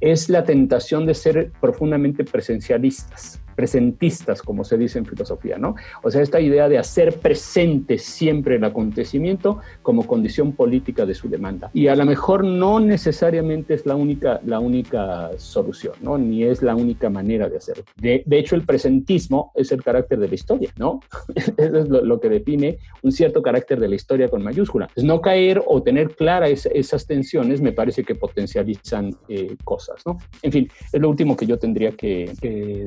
es 0.01 0.29
la 0.29 0.45
tentación 0.45 1.07
de 1.07 1.15
ser 1.15 1.51
profundamente 1.63 2.25
presencialistas 2.25 3.41
presentistas, 3.55 4.43
como 4.43 4.65
se 4.65 4.77
dice 4.79 4.99
en 4.99 5.07
filosofía, 5.07 5.59
¿no? 5.59 5.75
O 6.03 6.11
sea, 6.11 6.23
esta 6.23 6.41
idea 6.41 6.69
de 6.69 6.79
hacer 6.79 7.19
presente 7.19 7.99
siempre 7.99 8.57
el 8.57 8.65
acontecimiento 8.65 9.59
como 9.83 10.07
condición 10.07 10.53
política 10.53 11.07
de 11.07 11.15
su 11.15 11.29
demanda. 11.29 11.71
Y 11.75 11.89
a 11.89 11.97
lo 11.97 12.05
mejor 12.05 12.45
no 12.45 12.81
necesariamente 12.81 13.75
es 13.75 13.87
la 13.87 13.97
única, 13.97 14.41
la 14.45 14.61
única 14.61 15.31
solución, 15.37 15.95
¿no? 16.01 16.19
Ni 16.19 16.45
es 16.45 16.63
la 16.63 16.75
única 16.75 17.11
manera 17.11 17.49
de 17.49 17.57
hacerlo. 17.57 17.85
De, 17.97 18.25
hecho, 18.31 18.55
el 18.55 18.63
presentismo 18.63 19.53
es 19.55 19.73
el 19.73 19.83
carácter 19.83 20.19
de 20.19 20.29
la 20.29 20.35
historia, 20.35 20.71
¿no? 20.77 21.01
Eso 21.57 21.79
es 21.79 21.89
lo, 21.89 22.21
que 22.21 22.29
define 22.29 22.79
un 23.03 23.13
cierto 23.13 23.43
carácter 23.43 23.81
de 23.81 23.89
la 23.89 23.95
historia 23.95 24.29
con 24.29 24.43
mayúscula. 24.43 24.89
Es 24.95 25.05
no 25.05 25.21
caer 25.21 25.63
o 25.67 25.83
tener 25.83 26.15
claras 26.17 26.67
esas 26.73 27.07
tensiones 27.07 27.61
me 27.61 27.73
parece 27.73 28.05
que 28.05 28.15
potencializan 28.15 29.15
eh, 29.29 29.57
cosas, 29.65 30.03
¿no? 30.07 30.19
En 30.43 30.53
fin, 30.53 30.71
es 30.93 31.01
lo 31.01 31.09
último 31.09 31.37
que 31.37 31.47
yo 31.47 31.59
tendría 31.59 31.93
que 31.93 32.31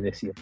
decir. 0.01 0.33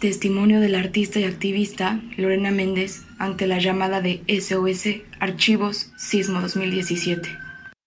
Testimonio 0.00 0.60
del 0.60 0.76
artista 0.76 1.18
y 1.18 1.24
activista 1.24 2.00
Lorena 2.16 2.52
Méndez 2.52 3.02
ante 3.18 3.48
la 3.48 3.58
llamada 3.58 4.00
de 4.00 4.22
SOS 4.28 5.02
Archivos 5.18 5.90
Sismo 5.96 6.40
2017. 6.40 7.36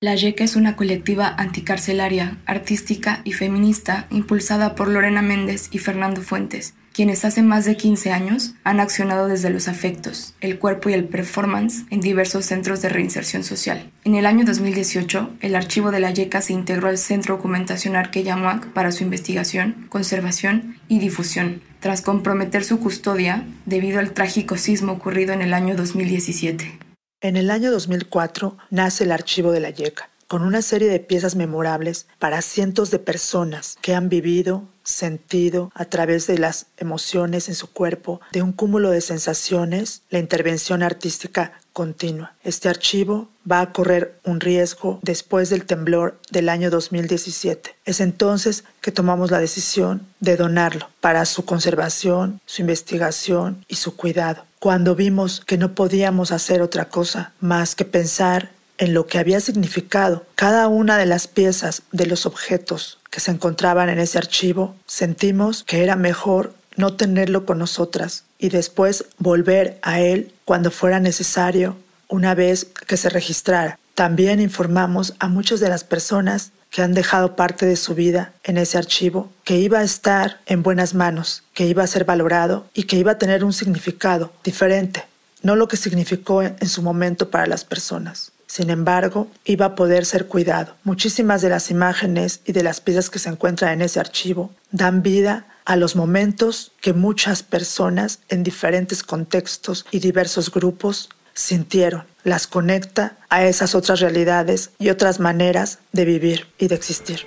La 0.01 0.15
YECA 0.15 0.43
es 0.43 0.55
una 0.55 0.75
colectiva 0.75 1.33
anticarcelaria, 1.37 2.37
artística 2.45 3.21
y 3.23 3.31
feminista 3.31 4.07
impulsada 4.09 4.75
por 4.75 4.89
Lorena 4.89 5.21
Méndez 5.21 5.69
y 5.71 5.77
Fernando 5.77 6.21
Fuentes, 6.21 6.73
quienes 6.93 7.25
hace 7.25 7.41
más 7.41 7.65
de 7.65 7.77
15 7.77 8.11
años 8.11 8.53
han 8.63 8.79
accionado 8.79 9.27
desde 9.27 9.49
los 9.49 9.67
afectos, 9.67 10.33
el 10.41 10.59
cuerpo 10.59 10.89
y 10.89 10.93
el 10.93 11.05
performance 11.05 11.85
en 11.89 12.01
diversos 12.01 12.45
centros 12.45 12.81
de 12.81 12.89
reinserción 12.89 13.43
social. 13.43 13.89
En 14.03 14.15
el 14.15 14.25
año 14.25 14.45
2018, 14.45 15.29
el 15.41 15.55
archivo 15.55 15.91
de 15.91 15.99
la 15.99 16.11
YECA 16.11 16.41
se 16.41 16.53
integró 16.53 16.89
al 16.89 16.97
Centro 16.97 17.37
Documentación 17.37 17.95
Arqueyamuac 17.95 18.67
para 18.73 18.91
su 18.91 19.03
investigación, 19.03 19.87
conservación 19.89 20.77
y 20.87 20.99
difusión, 20.99 21.61
tras 21.79 22.01
comprometer 22.01 22.63
su 22.63 22.79
custodia 22.79 23.45
debido 23.65 23.99
al 23.99 24.11
trágico 24.11 24.57
sismo 24.57 24.93
ocurrido 24.93 25.33
en 25.33 25.41
el 25.41 25.53
año 25.53 25.75
2017. 25.75 26.79
En 27.23 27.37
el 27.37 27.51
año 27.51 27.71
2004 27.71 28.57
nace 28.69 29.03
el 29.03 29.11
archivo 29.11 29.51
de 29.51 29.59
la 29.59 29.69
YECA, 29.69 30.09
con 30.31 30.43
una 30.43 30.61
serie 30.61 30.87
de 30.87 31.01
piezas 31.01 31.35
memorables 31.35 32.07
para 32.17 32.41
cientos 32.41 32.89
de 32.89 32.99
personas 32.99 33.77
que 33.81 33.93
han 33.93 34.07
vivido, 34.07 34.63
sentido 34.81 35.73
a 35.75 35.83
través 35.83 36.25
de 36.25 36.37
las 36.37 36.67
emociones 36.77 37.49
en 37.49 37.55
su 37.55 37.69
cuerpo, 37.69 38.21
de 38.31 38.41
un 38.41 38.53
cúmulo 38.53 38.91
de 38.91 39.01
sensaciones, 39.01 40.03
la 40.09 40.19
intervención 40.19 40.83
artística 40.83 41.59
continua. 41.73 42.33
Este 42.45 42.69
archivo 42.69 43.27
va 43.49 43.59
a 43.59 43.73
correr 43.73 44.21
un 44.23 44.39
riesgo 44.39 44.99
después 45.01 45.49
del 45.49 45.65
temblor 45.65 46.17
del 46.31 46.47
año 46.47 46.69
2017. 46.69 47.75
Es 47.83 47.99
entonces 47.99 48.63
que 48.79 48.93
tomamos 48.93 49.31
la 49.31 49.39
decisión 49.39 50.07
de 50.21 50.37
donarlo 50.37 50.87
para 51.01 51.25
su 51.25 51.43
conservación, 51.43 52.39
su 52.45 52.61
investigación 52.61 53.65
y 53.67 53.75
su 53.75 53.97
cuidado. 53.97 54.45
Cuando 54.59 54.95
vimos 54.95 55.41
que 55.45 55.57
no 55.57 55.75
podíamos 55.75 56.31
hacer 56.31 56.61
otra 56.61 56.87
cosa 56.87 57.33
más 57.41 57.75
que 57.75 57.83
pensar 57.83 58.51
en 58.81 58.95
lo 58.95 59.05
que 59.05 59.19
había 59.19 59.39
significado 59.39 60.25
cada 60.33 60.67
una 60.67 60.97
de 60.97 61.05
las 61.05 61.27
piezas 61.27 61.83
de 61.91 62.07
los 62.07 62.25
objetos 62.25 62.97
que 63.11 63.19
se 63.19 63.29
encontraban 63.29 63.89
en 63.89 63.99
ese 63.99 64.17
archivo, 64.17 64.75
sentimos 64.87 65.63
que 65.63 65.83
era 65.83 65.95
mejor 65.95 66.55
no 66.75 66.95
tenerlo 66.95 67.45
con 67.45 67.59
nosotras 67.59 68.23
y 68.39 68.49
después 68.49 69.05
volver 69.19 69.77
a 69.83 69.99
él 69.99 70.33
cuando 70.45 70.71
fuera 70.71 70.99
necesario 70.99 71.77
una 72.07 72.33
vez 72.33 72.65
que 72.65 72.97
se 72.97 73.09
registrara. 73.09 73.77
También 73.93 74.41
informamos 74.41 75.13
a 75.19 75.27
muchas 75.27 75.59
de 75.59 75.69
las 75.69 75.83
personas 75.83 76.51
que 76.71 76.81
han 76.81 76.95
dejado 76.95 77.35
parte 77.35 77.67
de 77.67 77.75
su 77.75 77.93
vida 77.93 78.33
en 78.43 78.57
ese 78.57 78.79
archivo, 78.79 79.29
que 79.43 79.59
iba 79.59 79.79
a 79.79 79.83
estar 79.83 80.39
en 80.47 80.63
buenas 80.63 80.95
manos, 80.95 81.43
que 81.53 81.67
iba 81.67 81.83
a 81.83 81.87
ser 81.87 82.05
valorado 82.05 82.65
y 82.73 82.83
que 82.83 82.95
iba 82.95 83.11
a 83.11 83.19
tener 83.19 83.43
un 83.43 83.53
significado 83.53 84.33
diferente, 84.43 85.05
no 85.43 85.55
lo 85.55 85.67
que 85.67 85.77
significó 85.77 86.41
en 86.41 86.67
su 86.67 86.81
momento 86.81 87.29
para 87.29 87.45
las 87.45 87.63
personas. 87.63 88.31
Sin 88.51 88.69
embargo, 88.69 89.29
iba 89.45 89.65
a 89.65 89.75
poder 89.75 90.05
ser 90.05 90.27
cuidado. 90.27 90.75
Muchísimas 90.83 91.41
de 91.41 91.47
las 91.47 91.71
imágenes 91.71 92.41
y 92.43 92.51
de 92.51 92.63
las 92.63 92.81
piezas 92.81 93.09
que 93.09 93.17
se 93.17 93.29
encuentran 93.29 93.71
en 93.71 93.81
ese 93.81 94.01
archivo 94.01 94.51
dan 94.71 95.01
vida 95.03 95.45
a 95.63 95.77
los 95.77 95.95
momentos 95.95 96.73
que 96.81 96.91
muchas 96.91 97.43
personas 97.43 98.19
en 98.27 98.43
diferentes 98.43 99.03
contextos 99.03 99.85
y 99.89 99.99
diversos 99.99 100.51
grupos 100.51 101.07
sintieron. 101.33 102.03
las 102.25 102.45
conecta 102.45 103.15
a 103.29 103.45
esas 103.45 103.73
otras 103.73 104.01
realidades 104.01 104.71
y 104.77 104.89
otras 104.89 105.21
maneras 105.21 105.79
de 105.93 106.03
vivir 106.03 106.47
y 106.59 106.67
de 106.67 106.75
existir. 106.75 107.21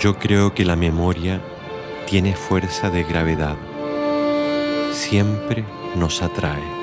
Yo 0.00 0.18
creo 0.18 0.54
que 0.54 0.64
la 0.64 0.74
memoria 0.74 1.42
tiene 2.06 2.34
fuerza 2.34 2.88
de 2.88 3.04
gravedad. 3.04 3.56
Siempre 4.90 5.66
nos 5.96 6.22
atrae. 6.22 6.75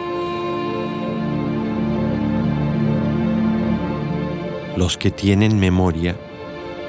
Los 4.76 4.98
que 4.98 5.12
tienen 5.12 5.60
memoria 5.60 6.16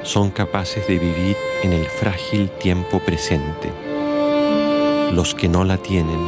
son 0.03 0.31
capaces 0.31 0.87
de 0.87 0.97
vivir 0.97 1.37
en 1.63 1.71
el 1.71 1.85
frágil 1.85 2.49
tiempo 2.49 2.99
presente. 2.99 3.71
Los 5.11 5.35
que 5.35 5.47
no 5.47 5.63
la 5.63 5.77
tienen 5.77 6.19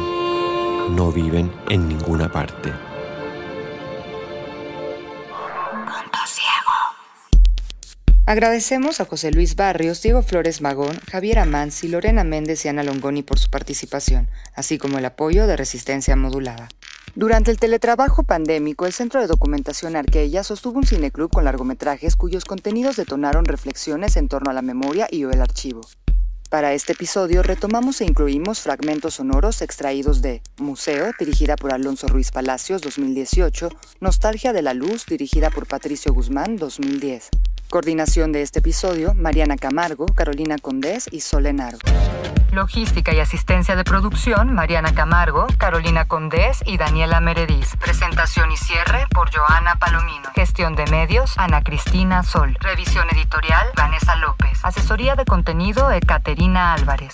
no 0.94 1.10
viven 1.10 1.50
en 1.68 1.88
ninguna 1.88 2.30
parte. 2.30 2.72
Agradecemos 8.28 9.00
a 9.00 9.06
José 9.06 9.30
Luis 9.30 9.56
Barrios, 9.56 10.02
Diego 10.02 10.22
Flores 10.22 10.60
Magón, 10.60 11.00
Javier 11.10 11.38
Amanzi, 11.38 11.88
Lorena 11.88 12.24
Méndez 12.24 12.62
y 12.64 12.68
Ana 12.68 12.82
Longoni 12.82 13.22
por 13.22 13.38
su 13.38 13.48
participación, 13.48 14.28
así 14.54 14.76
como 14.76 14.98
el 14.98 15.06
apoyo 15.06 15.46
de 15.46 15.56
Resistencia 15.56 16.14
Modulada. 16.14 16.68
Durante 17.18 17.50
el 17.50 17.58
teletrabajo 17.58 18.22
pandémico, 18.22 18.86
el 18.86 18.92
Centro 18.92 19.20
de 19.20 19.26
Documentación 19.26 19.96
Arqueya 19.96 20.44
sostuvo 20.44 20.78
un 20.78 20.86
cineclub 20.86 21.32
con 21.32 21.44
largometrajes 21.44 22.14
cuyos 22.14 22.44
contenidos 22.44 22.94
detonaron 22.94 23.44
reflexiones 23.44 24.16
en 24.16 24.28
torno 24.28 24.52
a 24.52 24.54
la 24.54 24.62
memoria 24.62 25.08
y 25.10 25.24
o 25.24 25.32
el 25.32 25.40
archivo. 25.40 25.80
Para 26.48 26.74
este 26.74 26.92
episodio 26.92 27.42
retomamos 27.42 28.00
e 28.00 28.04
incluimos 28.04 28.60
fragmentos 28.60 29.14
sonoros 29.14 29.62
extraídos 29.62 30.22
de 30.22 30.42
Museo, 30.58 31.10
dirigida 31.18 31.56
por 31.56 31.72
Alonso 31.72 32.06
Ruiz 32.06 32.30
Palacios 32.30 32.82
2018, 32.82 33.68
Nostalgia 33.98 34.52
de 34.52 34.62
la 34.62 34.74
Luz, 34.74 35.04
dirigida 35.04 35.50
por 35.50 35.66
Patricio 35.66 36.14
Guzmán 36.14 36.54
2010. 36.54 37.30
Coordinación 37.68 38.30
de 38.30 38.42
este 38.42 38.60
episodio, 38.60 39.12
Mariana 39.14 39.56
Camargo, 39.56 40.06
Carolina 40.06 40.56
Condés 40.56 41.08
y 41.10 41.18
Solenaro. 41.18 41.78
Logística 42.52 43.12
y 43.12 43.20
asistencia 43.20 43.76
de 43.76 43.84
producción, 43.84 44.54
Mariana 44.54 44.94
Camargo, 44.94 45.46
Carolina 45.58 46.06
Condés 46.06 46.62
y 46.64 46.78
Daniela 46.78 47.20
Merediz. 47.20 47.76
Presentación 47.76 48.50
y 48.50 48.56
cierre 48.56 49.06
por 49.10 49.30
Joana 49.30 49.76
Palomino. 49.76 50.30
Gestión 50.34 50.74
de 50.74 50.86
medios, 50.86 51.36
Ana 51.38 51.62
Cristina 51.62 52.22
Sol. 52.22 52.56
Revisión 52.60 53.06
editorial, 53.10 53.66
Vanessa 53.76 54.16
López. 54.16 54.64
Asesoría 54.64 55.14
de 55.14 55.24
contenido, 55.24 55.90
Ekaterina 55.90 56.72
Álvarez. 56.72 57.12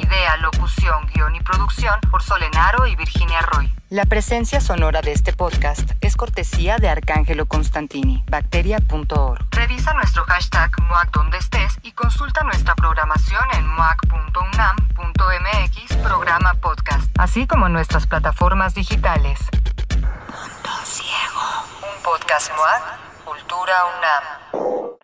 Idea, 0.00 0.36
locución, 0.38 1.06
guion 1.12 1.34
y 1.34 1.40
producción 1.40 2.00
por 2.10 2.22
Solenaro 2.22 2.86
y 2.86 2.94
Virginia 2.96 3.40
Roy. 3.40 3.72
La 3.88 4.04
presencia 4.04 4.60
sonora 4.60 5.00
de 5.00 5.12
este 5.12 5.32
podcast 5.32 5.92
es 6.00 6.16
cortesía 6.16 6.78
de 6.78 6.88
Arcángelo 6.88 7.46
Constantini, 7.46 8.24
bacteria.org. 8.28 9.46
Revisa 9.52 9.94
nuestro 9.94 10.24
hashtag 10.24 10.72
MOAC 10.88 11.12
donde 11.12 11.38
estés 11.38 11.78
y 11.84 11.92
consulta 11.92 12.42
nuestra 12.42 12.74
programación 12.74 13.44
en 13.56 13.64
moac.unam.mx 13.64 15.96
programa 15.98 16.54
podcast, 16.54 17.08
así 17.16 17.46
como 17.46 17.68
nuestras 17.68 18.08
plataformas 18.08 18.74
digitales. 18.74 19.38
Punto 19.86 20.70
Ciego. 20.84 21.44
Un 21.82 22.02
podcast 22.02 22.50
MOAC, 22.56 22.82
Cultura 23.24 23.74
UNAM. 23.98 24.96